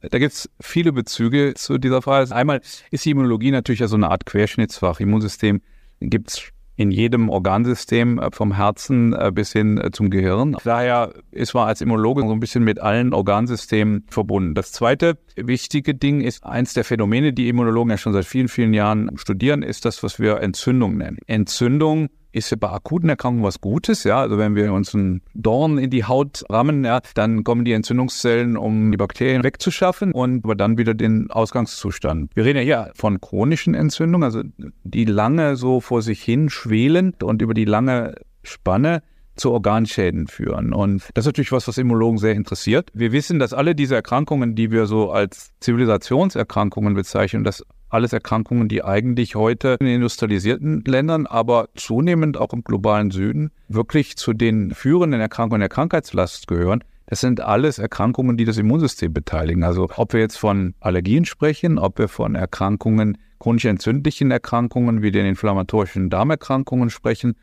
Da 0.00 0.18
gibt 0.18 0.32
es 0.32 0.50
viele 0.60 0.92
Bezüge 0.92 1.54
zu 1.54 1.78
dieser 1.78 2.02
Frage. 2.02 2.34
Einmal 2.34 2.60
ist 2.90 3.04
die 3.04 3.10
Immunologie 3.10 3.50
natürlich 3.50 3.80
ja 3.80 3.88
so 3.88 3.96
eine 3.96 4.10
Art 4.10 4.26
Querschnittsfach. 4.26 5.00
Immunsystem 5.00 5.60
gibt 6.00 6.30
es 6.30 6.52
in 6.80 6.90
jedem 6.90 7.28
Organsystem 7.28 8.18
äh, 8.18 8.30
vom 8.32 8.56
Herzen 8.56 9.12
äh, 9.12 9.30
bis 9.34 9.52
hin 9.52 9.76
äh, 9.76 9.90
zum 9.90 10.08
Gehirn. 10.08 10.56
Daher 10.64 11.12
ist 11.30 11.52
man 11.52 11.68
als 11.68 11.82
Immunologe 11.82 12.22
so 12.22 12.32
ein 12.32 12.40
bisschen 12.40 12.64
mit 12.64 12.80
allen 12.80 13.12
Organsystemen 13.12 14.06
verbunden. 14.08 14.54
Das 14.54 14.72
zweite 14.72 15.18
wichtige 15.36 15.94
Ding 15.94 16.22
ist 16.22 16.42
eins 16.44 16.72
der 16.72 16.84
Phänomene, 16.84 17.34
die 17.34 17.50
Immunologen 17.50 17.90
ja 17.90 17.98
schon 17.98 18.14
seit 18.14 18.24
vielen, 18.24 18.48
vielen 18.48 18.72
Jahren 18.72 19.10
studieren, 19.16 19.62
ist 19.62 19.84
das, 19.84 20.02
was 20.02 20.18
wir 20.18 20.40
Entzündung 20.40 20.96
nennen. 20.96 21.18
Entzündung 21.26 22.08
ist 22.32 22.50
ja 22.50 22.56
bei 22.58 22.70
akuten 22.70 23.08
Erkrankungen 23.08 23.44
was 23.44 23.60
Gutes, 23.60 24.04
ja. 24.04 24.20
Also 24.20 24.38
wenn 24.38 24.54
wir 24.54 24.72
uns 24.72 24.94
einen 24.94 25.22
Dorn 25.34 25.78
in 25.78 25.90
die 25.90 26.04
Haut 26.04 26.44
rammen, 26.48 26.84
ja, 26.84 27.00
dann 27.14 27.44
kommen 27.44 27.64
die 27.64 27.72
Entzündungszellen, 27.72 28.56
um 28.56 28.90
die 28.90 28.96
Bakterien 28.96 29.42
wegzuschaffen 29.42 30.12
und 30.12 30.44
aber 30.44 30.54
dann 30.54 30.78
wieder 30.78 30.94
den 30.94 31.30
Ausgangszustand. 31.30 32.30
Wir 32.34 32.44
reden 32.44 32.58
ja 32.58 32.64
hier 32.64 32.92
von 32.94 33.20
chronischen 33.20 33.74
Entzündungen, 33.74 34.24
also 34.24 34.42
die 34.84 35.04
lange 35.04 35.56
so 35.56 35.80
vor 35.80 36.02
sich 36.02 36.22
hin 36.22 36.50
schwelen 36.50 37.14
und 37.22 37.42
über 37.42 37.54
die 37.54 37.64
lange 37.64 38.14
Spanne 38.42 39.02
zu 39.36 39.52
Organschäden 39.52 40.26
führen. 40.26 40.72
Und 40.72 41.08
das 41.14 41.22
ist 41.22 41.26
natürlich 41.26 41.52
was, 41.52 41.66
was 41.66 41.78
Immunologen 41.78 42.18
sehr 42.18 42.34
interessiert. 42.34 42.90
Wir 42.94 43.12
wissen, 43.12 43.38
dass 43.38 43.52
alle 43.52 43.74
diese 43.74 43.94
Erkrankungen, 43.94 44.54
die 44.54 44.70
wir 44.70 44.86
so 44.86 45.10
als 45.10 45.50
Zivilisationserkrankungen 45.60 46.94
bezeichnen, 46.94 47.42
dass 47.42 47.64
alles 47.90 48.12
Erkrankungen, 48.12 48.68
die 48.68 48.82
eigentlich 48.82 49.34
heute 49.34 49.76
in 49.80 49.86
industrialisierten 49.86 50.82
Ländern, 50.86 51.26
aber 51.26 51.68
zunehmend 51.74 52.36
auch 52.38 52.52
im 52.52 52.64
globalen 52.64 53.10
Süden 53.10 53.50
wirklich 53.68 54.16
zu 54.16 54.32
den 54.32 54.72
führenden 54.74 55.20
Erkrankungen 55.20 55.60
der 55.60 55.68
Krankheitslast 55.68 56.46
gehören. 56.46 56.82
Das 57.06 57.20
sind 57.20 57.40
alles 57.40 57.78
Erkrankungen, 57.78 58.36
die 58.36 58.44
das 58.44 58.56
Immunsystem 58.56 59.12
beteiligen. 59.12 59.64
Also 59.64 59.88
ob 59.96 60.12
wir 60.12 60.20
jetzt 60.20 60.38
von 60.38 60.74
Allergien 60.78 61.24
sprechen, 61.24 61.78
ob 61.78 61.98
wir 61.98 62.06
von 62.06 62.36
Erkrankungen, 62.36 63.18
chronisch 63.40 63.64
entzündlichen 63.64 64.30
Erkrankungen 64.30 65.02
wie 65.02 65.10
den 65.10 65.26
inflammatorischen 65.26 66.08
Darmerkrankungen 66.08 66.88
sprechen, 66.88 67.34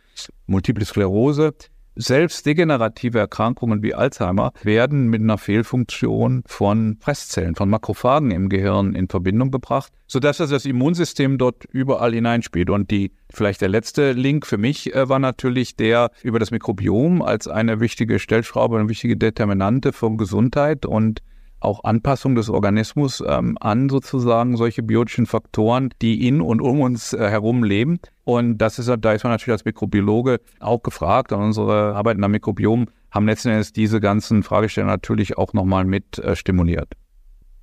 Multiple 0.46 0.86
Sklerose, 0.86 1.54
selbst 1.98 2.46
degenerative 2.46 3.20
Erkrankungen 3.20 3.82
wie 3.82 3.94
Alzheimer 3.94 4.54
werden 4.64 5.08
mit 5.08 5.22
einer 5.22 5.38
Fehlfunktion 5.38 6.44
von 6.46 6.98
Fresszellen, 7.00 7.56
von 7.56 7.70
Makrophagen 7.70 8.32
im 8.32 8.50
Gehirn 8.50 8.94
in 8.96 9.08
Verbindung 9.08 9.52
gebracht, 9.52 9.92
sodass 10.06 10.38
das 10.38 10.66
Immunsystem 10.66 11.38
dort 11.38 11.66
überall 11.66 12.14
hineinspielt. 12.14 12.70
Und 12.70 12.92
die, 12.92 13.12
vielleicht 13.30 13.62
der 13.62 13.70
letzte 13.70 14.12
Link 14.14 14.46
für 14.46 14.58
mich 14.58 14.94
äh, 14.94 15.10
war 15.10 15.20
natürlich 15.20 15.76
der 15.76 16.12
über 16.24 16.40
das 16.40 16.52
Mikrobiom 16.52 17.22
als 17.22 17.48
eine 17.48 17.80
wichtige 17.80 18.20
Stellschraube, 18.20 18.78
eine 18.78 18.90
wichtige 18.90 19.18
Determinante 19.18 19.92
von 19.92 20.18
Gesundheit 20.18 20.86
und 20.86 21.22
auch 21.60 21.84
Anpassung 21.84 22.36
des 22.36 22.50
Organismus 22.50 23.24
ähm, 23.26 23.58
an 23.60 23.90
sozusagen 23.90 24.58
solche 24.58 24.84
biotischen 24.84 25.26
Faktoren, 25.26 25.90
die 26.02 26.28
in 26.28 26.42
und 26.42 26.62
um 26.62 26.82
uns 26.82 27.14
äh, 27.14 27.30
herum 27.30 27.64
leben. 27.64 28.00
Und 28.24 28.58
das 28.58 28.80
ist, 28.80 28.92
da 29.00 29.14
ist 29.14 29.24
man 29.24 29.34
natürlich 29.34 29.54
als 29.54 29.66
Mikrobiologe 29.66 30.40
auch 30.60 30.84
gefragt. 30.84 31.32
Und 31.32 31.42
unsere 31.42 31.96
Arbeiten 31.96 32.24
am 32.24 32.32
Mikrobiom 32.32 32.88
haben 33.12 33.28
letzten 33.28 33.50
Endes 33.50 33.74
diese 33.74 34.00
ganzen 34.00 34.44
Fragestellungen 34.44 34.94
natürlich 34.94 35.38
auch 35.38 35.54
nochmal 35.54 35.86
mit 35.86 36.20
äh, 36.20 36.36
stimuliert. 36.36 36.94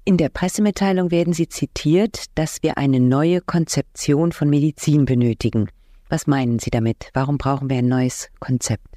In 0.07 0.19
der 0.19 0.29
Pressemitteilung 0.29 1.11
werden 1.11 1.33
Sie 1.33 1.49
zitiert, 1.49 2.27
dass 2.35 2.63
wir 2.63 2.77
eine 2.77 3.01
neue 3.01 3.41
Konzeption 3.41 4.33
von 4.33 4.51
Medizin 4.51 5.07
benötigen. 5.07 5.69
Was 6.11 6.27
meinen 6.27 6.59
Sie 6.59 6.71
damit? 6.71 7.11
Warum 7.15 7.39
brauchen 7.39 7.71
wir 7.71 7.79
ein 7.79 7.89
neues 7.89 8.29
Konzept? 8.39 8.94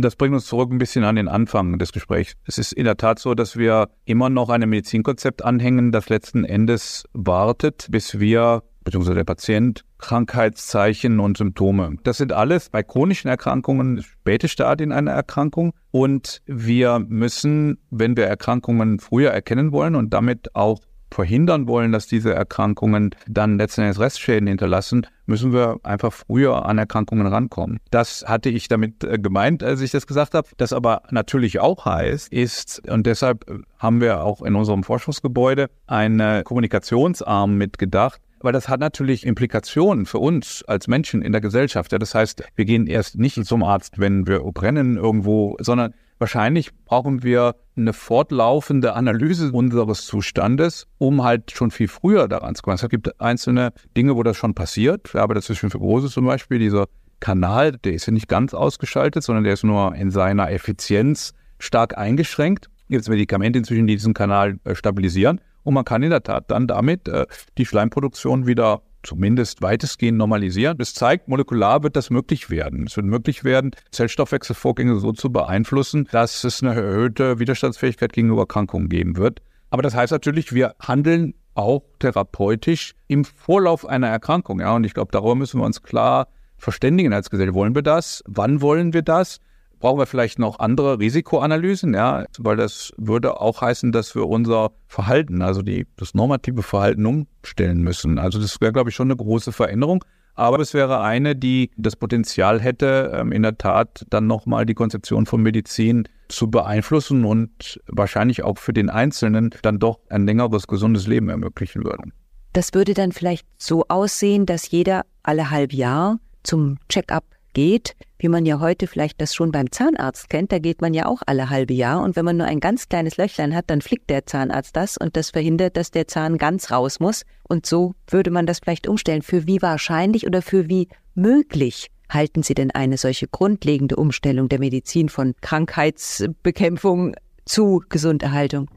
Das 0.00 0.14
bringt 0.14 0.32
uns 0.32 0.46
zurück 0.46 0.70
ein 0.70 0.78
bisschen 0.78 1.02
an 1.02 1.16
den 1.16 1.26
Anfang 1.26 1.76
des 1.76 1.90
Gesprächs. 1.90 2.34
Es 2.44 2.56
ist 2.56 2.72
in 2.72 2.84
der 2.84 2.96
Tat 2.96 3.18
so, 3.18 3.34
dass 3.34 3.56
wir 3.56 3.88
immer 4.04 4.30
noch 4.30 4.48
einem 4.48 4.70
Medizinkonzept 4.70 5.44
anhängen, 5.44 5.90
das 5.90 6.08
letzten 6.08 6.44
Endes 6.44 7.02
wartet, 7.14 7.88
bis 7.90 8.20
wir 8.20 8.62
beziehungsweise 8.84 9.16
der 9.16 9.24
Patient 9.24 9.84
Krankheitszeichen 9.98 11.18
und 11.18 11.36
Symptome. 11.36 11.96
Das 12.04 12.18
sind 12.18 12.32
alles 12.32 12.70
bei 12.70 12.84
chronischen 12.84 13.28
Erkrankungen 13.28 14.04
späte 14.04 14.46
Stadien 14.46 14.92
einer 14.92 15.10
Erkrankung 15.10 15.72
und 15.90 16.42
wir 16.46 17.00
müssen, 17.00 17.78
wenn 17.90 18.16
wir 18.16 18.26
Erkrankungen 18.26 19.00
früher 19.00 19.32
erkennen 19.32 19.72
wollen 19.72 19.96
und 19.96 20.14
damit 20.14 20.54
auch 20.54 20.78
verhindern 21.10 21.66
wollen, 21.66 21.92
dass 21.92 22.06
diese 22.06 22.34
Erkrankungen 22.34 23.14
dann 23.26 23.58
letztendlich 23.58 23.98
Restschäden 23.98 24.48
hinterlassen, 24.48 25.06
müssen 25.26 25.52
wir 25.52 25.78
einfach 25.82 26.12
früher 26.12 26.66
an 26.66 26.78
Erkrankungen 26.78 27.26
rankommen. 27.26 27.78
Das 27.90 28.24
hatte 28.26 28.48
ich 28.48 28.68
damit 28.68 29.04
äh, 29.04 29.18
gemeint, 29.18 29.62
als 29.62 29.80
ich 29.80 29.90
das 29.90 30.06
gesagt 30.06 30.34
habe. 30.34 30.48
Das 30.56 30.72
aber 30.72 31.02
natürlich 31.10 31.60
auch 31.60 31.84
heißt, 31.84 32.32
ist, 32.32 32.88
und 32.88 33.06
deshalb 33.06 33.48
äh, 33.48 33.58
haben 33.78 34.00
wir 34.00 34.22
auch 34.22 34.42
in 34.42 34.54
unserem 34.54 34.82
Forschungsgebäude 34.82 35.68
einen 35.86 36.44
Kommunikationsarm 36.44 37.56
mitgedacht, 37.56 38.20
weil 38.40 38.52
das 38.52 38.68
hat 38.68 38.80
natürlich 38.80 39.26
Implikationen 39.26 40.06
für 40.06 40.18
uns 40.18 40.64
als 40.66 40.88
Menschen 40.88 41.22
in 41.22 41.32
der 41.32 41.40
Gesellschaft. 41.40 41.92
Ja, 41.92 41.98
das 41.98 42.14
heißt, 42.14 42.44
wir 42.54 42.64
gehen 42.64 42.86
erst 42.86 43.18
nicht 43.18 43.44
zum 43.44 43.62
Arzt, 43.62 43.98
wenn 43.98 44.26
wir 44.26 44.40
brennen 44.40 44.96
irgendwo, 44.96 45.56
sondern 45.60 45.94
wahrscheinlich 46.18 46.70
brauchen 46.84 47.22
wir 47.22 47.56
eine 47.76 47.92
fortlaufende 47.92 48.94
Analyse 48.94 49.52
unseres 49.52 50.04
Zustandes, 50.04 50.86
um 50.98 51.22
halt 51.22 51.50
schon 51.52 51.70
viel 51.70 51.88
früher 51.88 52.28
daran 52.28 52.54
zu 52.54 52.62
kommen. 52.62 52.78
Es 52.80 52.88
gibt 52.88 53.20
einzelne 53.20 53.72
Dinge, 53.96 54.16
wo 54.16 54.22
das 54.22 54.36
schon 54.36 54.54
passiert. 54.54 55.14
Aber 55.14 55.34
das 55.34 55.48
ist 55.48 55.58
für 55.58 55.70
Fibrose 55.70 56.08
zum 56.08 56.26
Beispiel 56.26 56.58
dieser 56.58 56.86
Kanal, 57.20 57.72
der 57.72 57.94
ist 57.94 58.06
ja 58.06 58.12
nicht 58.12 58.28
ganz 58.28 58.54
ausgeschaltet, 58.54 59.22
sondern 59.22 59.44
der 59.44 59.54
ist 59.54 59.64
nur 59.64 59.94
in 59.94 60.10
seiner 60.10 60.50
Effizienz 60.50 61.34
stark 61.58 61.98
eingeschränkt. 61.98 62.68
Gibt 62.88 63.02
es 63.02 63.08
Medikamente 63.08 63.58
inzwischen, 63.58 63.86
die 63.86 63.96
diesen 63.96 64.14
Kanal 64.14 64.58
äh, 64.64 64.74
stabilisieren. 64.74 65.40
Und 65.64 65.74
man 65.74 65.84
kann 65.84 66.02
in 66.02 66.10
der 66.10 66.22
Tat 66.22 66.50
dann 66.50 66.66
damit 66.66 67.08
äh, 67.08 67.26
die 67.58 67.66
Schleimproduktion 67.66 68.46
wieder 68.46 68.82
zumindest 69.08 69.62
weitestgehend 69.62 70.18
normalisieren. 70.18 70.76
Das 70.76 70.92
zeigt, 70.92 71.28
molekular 71.28 71.82
wird 71.82 71.96
das 71.96 72.10
möglich 72.10 72.50
werden. 72.50 72.86
Es 72.86 72.96
wird 72.96 73.06
möglich 73.06 73.42
werden, 73.42 73.70
Zellstoffwechselvorgänge 73.90 75.00
so 75.00 75.12
zu 75.12 75.32
beeinflussen, 75.32 76.06
dass 76.12 76.44
es 76.44 76.62
eine 76.62 76.74
erhöhte 76.74 77.38
Widerstandsfähigkeit 77.38 78.12
gegenüber 78.12 78.42
Erkrankungen 78.42 78.88
geben 78.88 79.16
wird. 79.16 79.40
Aber 79.70 79.82
das 79.82 79.94
heißt 79.94 80.12
natürlich, 80.12 80.52
wir 80.52 80.74
handeln 80.78 81.34
auch 81.54 81.82
therapeutisch 81.98 82.94
im 83.06 83.24
Vorlauf 83.24 83.86
einer 83.86 84.08
Erkrankung. 84.08 84.60
Ja, 84.60 84.76
und 84.76 84.84
ich 84.84 84.94
glaube, 84.94 85.10
darüber 85.10 85.34
müssen 85.34 85.58
wir 85.58 85.64
uns 85.64 85.82
klar 85.82 86.28
verständigen 86.58 87.12
als 87.12 87.30
Gesellschaft. 87.30 87.56
Wollen 87.56 87.74
wir 87.74 87.82
das? 87.82 88.22
Wann 88.26 88.60
wollen 88.60 88.92
wir 88.92 89.02
das? 89.02 89.40
Brauchen 89.78 89.98
wir 89.98 90.06
vielleicht 90.06 90.38
noch 90.38 90.58
andere 90.58 90.98
Risikoanalysen, 90.98 91.94
ja, 91.94 92.24
weil 92.38 92.56
das 92.56 92.92
würde 92.96 93.40
auch 93.40 93.60
heißen, 93.60 93.92
dass 93.92 94.14
wir 94.14 94.26
unser 94.26 94.72
Verhalten, 94.86 95.42
also 95.42 95.62
die, 95.62 95.86
das 95.96 96.14
normative 96.14 96.62
Verhalten 96.62 97.06
umstellen 97.06 97.82
müssen. 97.82 98.18
Also 98.18 98.40
das 98.40 98.60
wäre, 98.60 98.72
glaube 98.72 98.90
ich, 98.90 98.96
schon 98.96 99.08
eine 99.08 99.16
große 99.16 99.52
Veränderung. 99.52 100.04
Aber 100.34 100.60
es 100.60 100.72
wäre 100.72 101.00
eine, 101.00 101.34
die 101.34 101.72
das 101.76 101.96
Potenzial 101.96 102.60
hätte, 102.60 103.12
ähm, 103.12 103.32
in 103.32 103.42
der 103.42 103.58
Tat 103.58 104.06
dann 104.08 104.28
nochmal 104.28 104.66
die 104.66 104.74
Konzeption 104.74 105.26
von 105.26 105.42
Medizin 105.42 106.08
zu 106.28 106.48
beeinflussen 106.48 107.24
und 107.24 107.80
wahrscheinlich 107.88 108.44
auch 108.44 108.56
für 108.56 108.72
den 108.72 108.88
Einzelnen 108.88 109.50
dann 109.62 109.80
doch 109.80 109.98
ein 110.10 110.26
längeres, 110.26 110.68
gesundes 110.68 111.08
Leben 111.08 111.28
ermöglichen 111.28 111.82
würde. 111.82 112.04
Das 112.52 112.72
würde 112.72 112.94
dann 112.94 113.10
vielleicht 113.10 113.48
so 113.56 113.84
aussehen, 113.88 114.46
dass 114.46 114.70
jeder 114.70 115.04
alle 115.24 115.50
halb 115.50 115.72
Jahr 115.72 116.20
zum 116.44 116.78
Check-up 116.88 117.24
geht, 117.58 117.96
wie 118.20 118.28
man 118.28 118.46
ja 118.46 118.60
heute 118.60 118.86
vielleicht 118.86 119.20
das 119.20 119.34
schon 119.34 119.50
beim 119.50 119.72
Zahnarzt 119.72 120.30
kennt, 120.30 120.52
da 120.52 120.60
geht 120.60 120.80
man 120.80 120.94
ja 120.94 121.06
auch 121.06 121.22
alle 121.26 121.50
halbe 121.50 121.74
Jahr 121.74 122.04
und 122.04 122.14
wenn 122.14 122.24
man 122.24 122.36
nur 122.36 122.46
ein 122.46 122.60
ganz 122.60 122.88
kleines 122.88 123.16
Löchlein 123.16 123.52
hat, 123.52 123.64
dann 123.68 123.80
flickt 123.80 124.10
der 124.10 124.26
Zahnarzt 124.26 124.76
das 124.76 124.96
und 124.96 125.16
das 125.16 125.30
verhindert, 125.30 125.76
dass 125.76 125.90
der 125.90 126.06
Zahn 126.06 126.38
ganz 126.38 126.70
raus 126.70 127.00
muss 127.00 127.24
und 127.42 127.66
so 127.66 127.96
würde 128.06 128.30
man 128.30 128.46
das 128.46 128.60
vielleicht 128.60 128.86
umstellen. 128.86 129.22
Für 129.22 129.48
wie 129.48 129.60
wahrscheinlich 129.60 130.24
oder 130.24 130.40
für 130.40 130.68
wie 130.68 130.86
möglich 131.16 131.88
halten 132.08 132.44
Sie 132.44 132.54
denn 132.54 132.70
eine 132.70 132.96
solche 132.96 133.26
grundlegende 133.26 133.96
Umstellung 133.96 134.48
der 134.48 134.60
Medizin 134.60 135.08
von 135.08 135.34
Krankheitsbekämpfung 135.40 137.16
zu 137.44 137.82
Gesunderhaltung? 137.88 138.70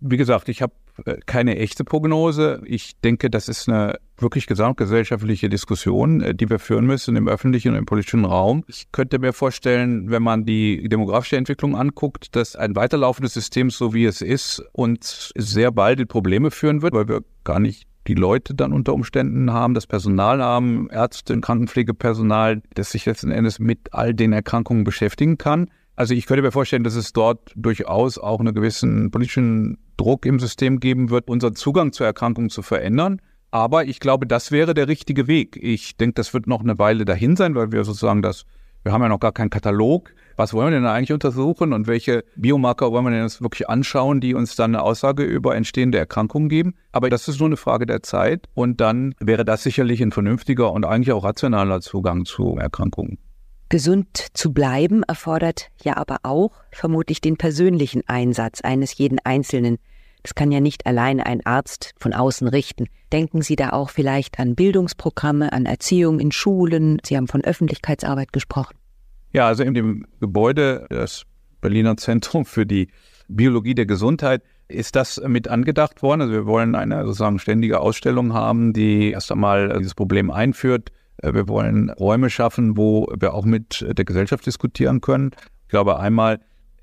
Wie 0.00 0.18
gesagt, 0.18 0.50
ich 0.50 0.60
habe 0.60 0.74
keine 1.26 1.56
echte 1.56 1.84
Prognose. 1.84 2.62
Ich 2.64 2.98
denke, 3.00 3.30
das 3.30 3.48
ist 3.48 3.68
eine 3.68 3.98
wirklich 4.18 4.46
gesamtgesellschaftliche 4.46 5.48
Diskussion, 5.48 6.20
äh, 6.20 6.34
die 6.34 6.48
wir 6.50 6.58
führen 6.58 6.86
müssen 6.86 7.16
im 7.16 7.28
öffentlichen 7.28 7.72
und 7.72 7.78
im 7.78 7.86
politischen 7.86 8.24
Raum. 8.24 8.64
Ich 8.68 8.92
könnte 8.92 9.18
mir 9.18 9.32
vorstellen, 9.32 10.10
wenn 10.10 10.22
man 10.22 10.44
die 10.44 10.88
demografische 10.88 11.36
Entwicklung 11.36 11.76
anguckt, 11.76 12.36
dass 12.36 12.56
ein 12.56 12.76
Weiterlaufen 12.76 13.22
des 13.22 13.34
Systems, 13.34 13.78
so 13.78 13.94
wie 13.94 14.04
es 14.04 14.20
ist, 14.20 14.62
uns 14.72 15.32
sehr 15.36 15.72
bald 15.72 16.00
in 16.00 16.08
Probleme 16.08 16.50
führen 16.50 16.82
wird, 16.82 16.94
weil 16.94 17.08
wir 17.08 17.22
gar 17.44 17.60
nicht 17.60 17.86
die 18.06 18.14
Leute 18.14 18.54
dann 18.54 18.72
unter 18.72 18.94
Umständen 18.94 19.52
haben, 19.52 19.74
das 19.74 19.86
Personal 19.86 20.42
haben, 20.42 20.88
Ärzte, 20.90 21.38
Krankenpflegepersonal, 21.38 22.62
das 22.74 22.90
sich 22.90 23.06
letzten 23.06 23.30
Endes 23.30 23.58
mit 23.58 23.92
all 23.92 24.14
den 24.14 24.32
Erkrankungen 24.32 24.84
beschäftigen 24.84 25.38
kann. 25.38 25.70
Also 26.00 26.14
ich 26.14 26.24
könnte 26.24 26.40
mir 26.40 26.50
vorstellen, 26.50 26.82
dass 26.82 26.94
es 26.94 27.12
dort 27.12 27.52
durchaus 27.56 28.16
auch 28.16 28.40
einen 28.40 28.54
gewissen 28.54 29.10
politischen 29.10 29.76
Druck 29.98 30.24
im 30.24 30.38
System 30.38 30.80
geben 30.80 31.10
wird, 31.10 31.28
unseren 31.28 31.54
Zugang 31.56 31.92
zur 31.92 32.06
Erkrankung 32.06 32.48
zu 32.48 32.62
verändern. 32.62 33.20
Aber 33.50 33.84
ich 33.84 34.00
glaube, 34.00 34.26
das 34.26 34.50
wäre 34.50 34.72
der 34.72 34.88
richtige 34.88 35.26
Weg. 35.26 35.58
Ich 35.60 35.98
denke, 35.98 36.14
das 36.14 36.32
wird 36.32 36.46
noch 36.46 36.62
eine 36.62 36.78
Weile 36.78 37.04
dahin 37.04 37.36
sein, 37.36 37.54
weil 37.54 37.70
wir 37.70 37.84
sozusagen 37.84 38.22
das, 38.22 38.46
wir 38.82 38.92
haben 38.92 39.02
ja 39.02 39.10
noch 39.10 39.20
gar 39.20 39.32
keinen 39.32 39.50
Katalog. 39.50 40.14
Was 40.36 40.54
wollen 40.54 40.72
wir 40.72 40.78
denn 40.78 40.86
eigentlich 40.86 41.12
untersuchen 41.12 41.74
und 41.74 41.86
welche 41.86 42.24
Biomarker 42.34 42.90
wollen 42.92 43.04
wir 43.04 43.10
denn 43.10 43.24
jetzt 43.24 43.42
wirklich 43.42 43.68
anschauen, 43.68 44.22
die 44.22 44.32
uns 44.32 44.56
dann 44.56 44.74
eine 44.74 44.82
Aussage 44.82 45.24
über 45.24 45.54
entstehende 45.54 45.98
Erkrankungen 45.98 46.48
geben? 46.48 46.76
Aber 46.92 47.10
das 47.10 47.28
ist 47.28 47.40
nur 47.40 47.50
eine 47.50 47.58
Frage 47.58 47.84
der 47.84 48.02
Zeit 48.02 48.48
und 48.54 48.80
dann 48.80 49.14
wäre 49.20 49.44
das 49.44 49.64
sicherlich 49.64 50.00
ein 50.00 50.12
vernünftiger 50.12 50.72
und 50.72 50.86
eigentlich 50.86 51.12
auch 51.12 51.24
rationaler 51.24 51.82
Zugang 51.82 52.24
zu 52.24 52.56
Erkrankungen. 52.56 53.18
Gesund 53.70 54.26
zu 54.34 54.52
bleiben 54.52 55.04
erfordert 55.04 55.70
ja 55.82 55.96
aber 55.96 56.18
auch 56.24 56.50
vermutlich 56.72 57.20
den 57.20 57.36
persönlichen 57.36 58.02
Einsatz 58.08 58.60
eines 58.62 58.98
jeden 58.98 59.20
Einzelnen. 59.20 59.78
Das 60.24 60.34
kann 60.34 60.50
ja 60.50 60.58
nicht 60.58 60.86
allein 60.86 61.20
ein 61.20 61.46
Arzt 61.46 61.94
von 61.96 62.12
außen 62.12 62.48
richten. 62.48 62.88
Denken 63.12 63.42
Sie 63.42 63.54
da 63.54 63.70
auch 63.70 63.88
vielleicht 63.88 64.40
an 64.40 64.56
Bildungsprogramme, 64.56 65.52
an 65.52 65.66
Erziehung 65.66 66.18
in 66.18 66.32
Schulen? 66.32 66.98
Sie 67.04 67.16
haben 67.16 67.28
von 67.28 67.44
Öffentlichkeitsarbeit 67.44 68.32
gesprochen. 68.32 68.76
Ja, 69.32 69.46
also 69.46 69.62
in 69.62 69.72
dem 69.72 70.04
Gebäude, 70.18 70.86
das 70.90 71.22
Berliner 71.60 71.96
Zentrum 71.96 72.44
für 72.44 72.66
die 72.66 72.88
Biologie 73.28 73.76
der 73.76 73.86
Gesundheit, 73.86 74.42
ist 74.66 74.96
das 74.96 75.22
mit 75.24 75.46
angedacht 75.46 76.02
worden. 76.02 76.22
Also 76.22 76.32
wir 76.32 76.46
wollen 76.46 76.74
eine 76.74 77.04
sozusagen 77.04 77.38
ständige 77.38 77.78
Ausstellung 77.78 78.34
haben, 78.34 78.72
die 78.72 79.12
erst 79.12 79.30
einmal 79.30 79.68
dieses 79.78 79.94
Problem 79.94 80.32
einführt, 80.32 80.90
wir 81.22 81.48
wollen 81.48 81.90
Räume 81.90 82.30
schaffen, 82.30 82.76
wo 82.76 83.08
wir 83.18 83.34
auch 83.34 83.44
mit 83.44 83.84
der 83.88 84.04
Gesellschaft 84.04 84.46
diskutieren 84.46 85.00
können. 85.00 85.30
Ich 85.62 85.68
glaube, 85.68 85.98
einmal 85.98 86.40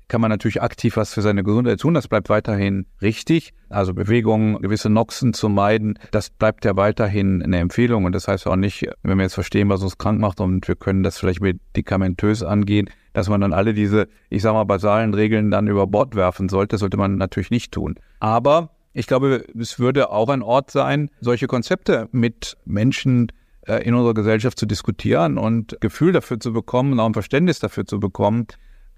kann 0.08 0.22
man 0.22 0.30
natürlich 0.30 0.62
aktiv 0.62 0.96
was 0.96 1.12
für 1.12 1.22
seine 1.22 1.44
Gesundheit 1.44 1.80
tun. 1.80 1.94
Das 1.94 2.08
bleibt 2.08 2.30
weiterhin 2.30 2.86
richtig. 3.02 3.52
Also 3.68 3.92
Bewegungen, 3.92 4.60
gewisse 4.60 4.88
Noxen 4.88 5.34
zu 5.34 5.50
meiden, 5.50 5.98
das 6.10 6.30
bleibt 6.30 6.64
ja 6.64 6.76
weiterhin 6.76 7.42
eine 7.42 7.58
Empfehlung. 7.58 8.06
Und 8.06 8.12
das 8.12 8.26
heißt 8.26 8.46
auch 8.46 8.56
nicht, 8.56 8.88
wenn 9.02 9.18
wir 9.18 9.24
jetzt 9.24 9.34
verstehen, 9.34 9.68
was 9.68 9.82
uns 9.82 9.98
krank 9.98 10.18
macht 10.18 10.40
und 10.40 10.66
wir 10.66 10.76
können 10.76 11.02
das 11.02 11.18
vielleicht 11.18 11.42
medikamentös 11.42 12.42
angehen, 12.42 12.88
dass 13.12 13.28
man 13.28 13.42
dann 13.42 13.52
alle 13.52 13.74
diese, 13.74 14.08
ich 14.30 14.42
sag 14.42 14.54
mal, 14.54 14.64
basalen 14.64 15.12
Regeln 15.12 15.50
dann 15.50 15.68
über 15.68 15.86
Bord 15.86 16.14
werfen 16.14 16.48
sollte. 16.48 16.74
Das 16.74 16.80
sollte 16.80 16.96
man 16.96 17.16
natürlich 17.16 17.50
nicht 17.50 17.72
tun. 17.72 17.96
Aber 18.20 18.70
ich 18.94 19.06
glaube, 19.06 19.44
es 19.58 19.78
würde 19.78 20.10
auch 20.10 20.30
ein 20.30 20.42
Ort 20.42 20.70
sein, 20.70 21.10
solche 21.20 21.46
Konzepte 21.46 22.08
mit 22.12 22.56
Menschen 22.64 23.28
äh, 23.28 23.32
in 23.76 23.94
unserer 23.94 24.14
Gesellschaft 24.14 24.58
zu 24.58 24.66
diskutieren 24.66 25.38
und 25.38 25.80
Gefühl 25.80 26.12
dafür 26.12 26.40
zu 26.40 26.52
bekommen 26.52 26.92
und 26.92 27.00
auch 27.00 27.06
ein 27.06 27.14
Verständnis 27.14 27.58
dafür 27.58 27.86
zu 27.86 28.00
bekommen, 28.00 28.46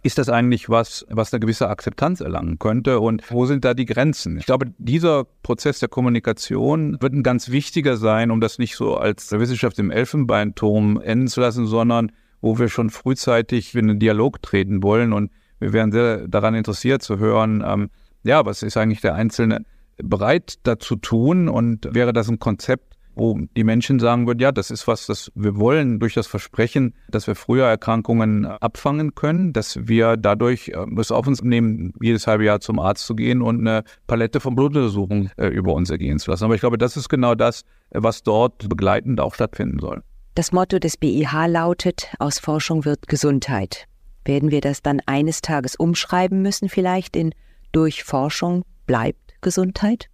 ist 0.03 0.19
das 0.19 0.29
eigentlich 0.29 0.71
was, 0.71 1.05
was 1.11 1.33
eine 1.33 1.41
gewisse 1.41 1.69
Akzeptanz 1.69 2.21
erlangen 2.21 2.59
könnte? 2.59 3.01
Und 3.01 3.31
wo 3.31 3.45
sind 3.45 3.65
da 3.65 3.75
die 3.75 3.85
Grenzen? 3.85 4.39
Ich 4.39 4.47
glaube, 4.47 4.73
dieser 4.79 5.27
Prozess 5.43 5.79
der 5.79 5.89
Kommunikation 5.89 6.97
wird 7.01 7.13
ein 7.13 7.23
ganz 7.23 7.51
wichtiger 7.51 7.97
sein, 7.97 8.31
um 8.31 8.41
das 8.41 8.59
nicht 8.59 8.77
so 8.77 8.97
als 8.97 9.31
Wissenschaft 9.33 9.79
im 9.79 9.91
Elfenbeinturm 9.91 11.01
enden 11.03 11.29
zu 11.29 11.41
lassen, 11.41 11.67
sondern 11.67 12.13
wo 12.41 12.59
wir 12.59 12.69
schon 12.69 12.89
frühzeitig 12.89 13.75
in 13.75 13.91
einen 13.91 13.99
Dialog 13.99 14.41
treten 14.41 14.83
wollen. 14.83 15.13
Und 15.13 15.31
wir 15.59 15.75
wären 15.75 15.93
sehr 15.93 16.27
daran 16.29 16.55
interessiert 16.55 17.03
zu 17.03 17.19
hören, 17.19 17.63
ähm, 17.67 17.91
ja, 18.23 18.47
was 18.47 18.63
ist 18.63 18.77
eigentlich 18.77 19.03
der 19.03 19.15
Einzelne 19.15 19.65
bereit 19.99 20.55
dazu 20.63 20.97
tun? 20.97 21.49
Und 21.49 21.89
wäre 21.95 22.15
das 22.15 22.29
ein 22.31 22.39
Konzept, 22.39 22.90
wo 23.21 23.39
die 23.55 23.65
Menschen 23.65 23.99
sagen 23.99 24.27
würden, 24.27 24.41
ja, 24.41 24.51
das 24.51 24.71
ist 24.71 24.89
was, 24.89 25.07
das 25.07 25.31
wir 25.35 25.57
wollen 25.59 26.01
durch 26.01 26.15
das 26.15 26.27
Versprechen, 26.27 26.95
dass 27.09 27.27
wir 27.27 27.35
früher 27.35 27.67
Erkrankungen 27.67 28.47
abfangen 28.47 29.15
können, 29.15 29.53
dass 29.53 29.87
wir 29.87 30.17
dadurch 30.17 30.69
äh, 30.69 30.87
es 30.99 31.13
auf 31.13 31.27
uns 31.27 31.43
nehmen, 31.43 31.93
jedes 32.01 32.27
halbe 32.27 32.45
Jahr 32.45 32.61
zum 32.61 32.79
Arzt 32.79 33.07
zu 33.07 33.15
gehen 33.15 33.43
und 33.43 33.61
eine 33.61 33.85
Palette 34.07 34.41
von 34.41 34.55
Blutuntersuchungen 34.55 35.31
äh, 35.37 35.49
über 35.49 35.75
uns 35.75 35.91
ergehen 35.91 36.19
zu 36.19 36.31
lassen. 36.31 36.45
Aber 36.45 36.55
ich 36.55 36.61
glaube, 36.61 36.79
das 36.79 36.97
ist 36.97 37.11
genau 37.11 37.35
das, 37.35 37.65
was 37.91 38.23
dort 38.23 38.69
begleitend 38.69 39.21
auch 39.21 39.35
stattfinden 39.35 39.79
soll. 39.81 40.03
Das 40.35 40.53
Motto 40.53 40.79
des 40.79 40.97
BIH 40.97 41.47
lautet, 41.49 42.09
aus 42.19 42.39
Forschung 42.39 42.87
wird 42.87 43.07
Gesundheit. 43.07 43.85
Werden 44.25 44.51
wir 44.51 44.63
das 44.63 44.81
dann 44.81 45.01
eines 45.05 45.43
Tages 45.43 45.77
umschreiben 45.77 46.41
müssen, 46.41 46.69
vielleicht 46.69 47.17
in 47.17 47.35
durch 47.73 48.05
Forschung 48.05 48.65
bleibt 48.87 49.35
Gesundheit? 49.43 50.09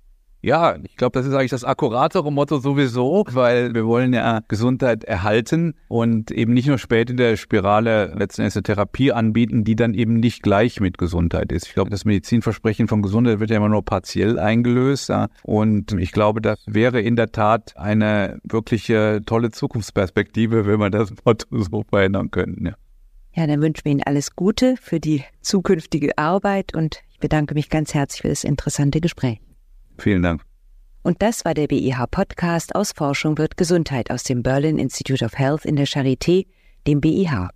Ja, 0.47 0.77
ich 0.81 0.95
glaube, 0.95 1.19
das 1.19 1.27
ist 1.27 1.35
eigentlich 1.35 1.51
das 1.51 1.65
akkuratere 1.65 2.31
Motto 2.31 2.59
sowieso, 2.59 3.25
weil 3.33 3.75
wir 3.75 3.85
wollen 3.85 4.13
ja 4.13 4.43
Gesundheit 4.47 5.03
erhalten 5.03 5.75
und 5.89 6.31
eben 6.31 6.55
nicht 6.55 6.69
nur 6.69 6.79
spät 6.79 7.11
in 7.11 7.17
der 7.17 7.37
Spirale 7.37 8.15
letzten 8.17 8.43
Endes 8.43 8.55
eine 8.55 8.63
Therapie 8.63 9.11
anbieten, 9.11 9.65
die 9.65 9.75
dann 9.75 9.93
eben 9.93 10.21
nicht 10.21 10.45
gleich 10.45 10.79
mit 10.79 10.99
Gesundheit 10.99 11.51
ist. 11.51 11.67
Ich 11.67 11.75
glaube, 11.75 11.91
das 11.91 12.05
Medizinversprechen 12.05 12.87
von 12.87 13.03
Gesundheit 13.03 13.41
wird 13.41 13.51
ja 13.51 13.57
immer 13.57 13.69
nur 13.69 13.85
partiell 13.85 14.39
eingelöst. 14.39 15.09
Ja. 15.09 15.27
Und 15.43 15.91
ich 15.95 16.13
glaube, 16.13 16.41
das 16.41 16.61
wäre 16.67 17.01
in 17.01 17.17
der 17.17 17.33
Tat 17.33 17.77
eine 17.77 18.39
wirkliche 18.45 19.23
tolle 19.27 19.51
Zukunftsperspektive, 19.51 20.65
wenn 20.65 20.79
wir 20.79 20.91
das 20.91 21.13
Motto 21.25 21.61
so 21.61 21.83
verändern 21.91 22.31
könnten. 22.31 22.67
Ja. 22.67 22.75
Ja, 23.35 23.49
dann 23.49 23.61
wünschen 23.61 23.85
wir 23.85 23.91
Ihnen 23.91 24.05
alles 24.05 24.37
Gute 24.37 24.77
für 24.81 25.01
die 25.01 25.25
zukünftige 25.41 26.17
Arbeit 26.17 26.77
und 26.77 27.03
ich 27.11 27.19
bedanke 27.19 27.55
mich 27.55 27.69
ganz 27.69 27.95
herzlich 27.95 28.23
für 28.23 28.29
das 28.29 28.45
interessante 28.45 29.01
Gespräch. 29.01 29.41
Vielen 29.99 30.23
Dank. 30.23 30.43
Und 31.03 31.23
das 31.23 31.45
war 31.45 31.55
der 31.55 31.69
BIH 31.69 32.07
Podcast 32.11 32.75
aus 32.75 32.93
Forschung 32.93 33.39
wird 33.39 33.57
Gesundheit 33.57 34.11
aus 34.11 34.25
dem 34.25 34.43
Berlin 34.43 34.79
Institute 34.79 35.25
of 35.25 35.39
Health 35.39 35.65
in 35.65 35.77
der 35.77 35.87
Charité, 35.87 36.47
dem 36.87 37.01
BIH. 37.01 37.51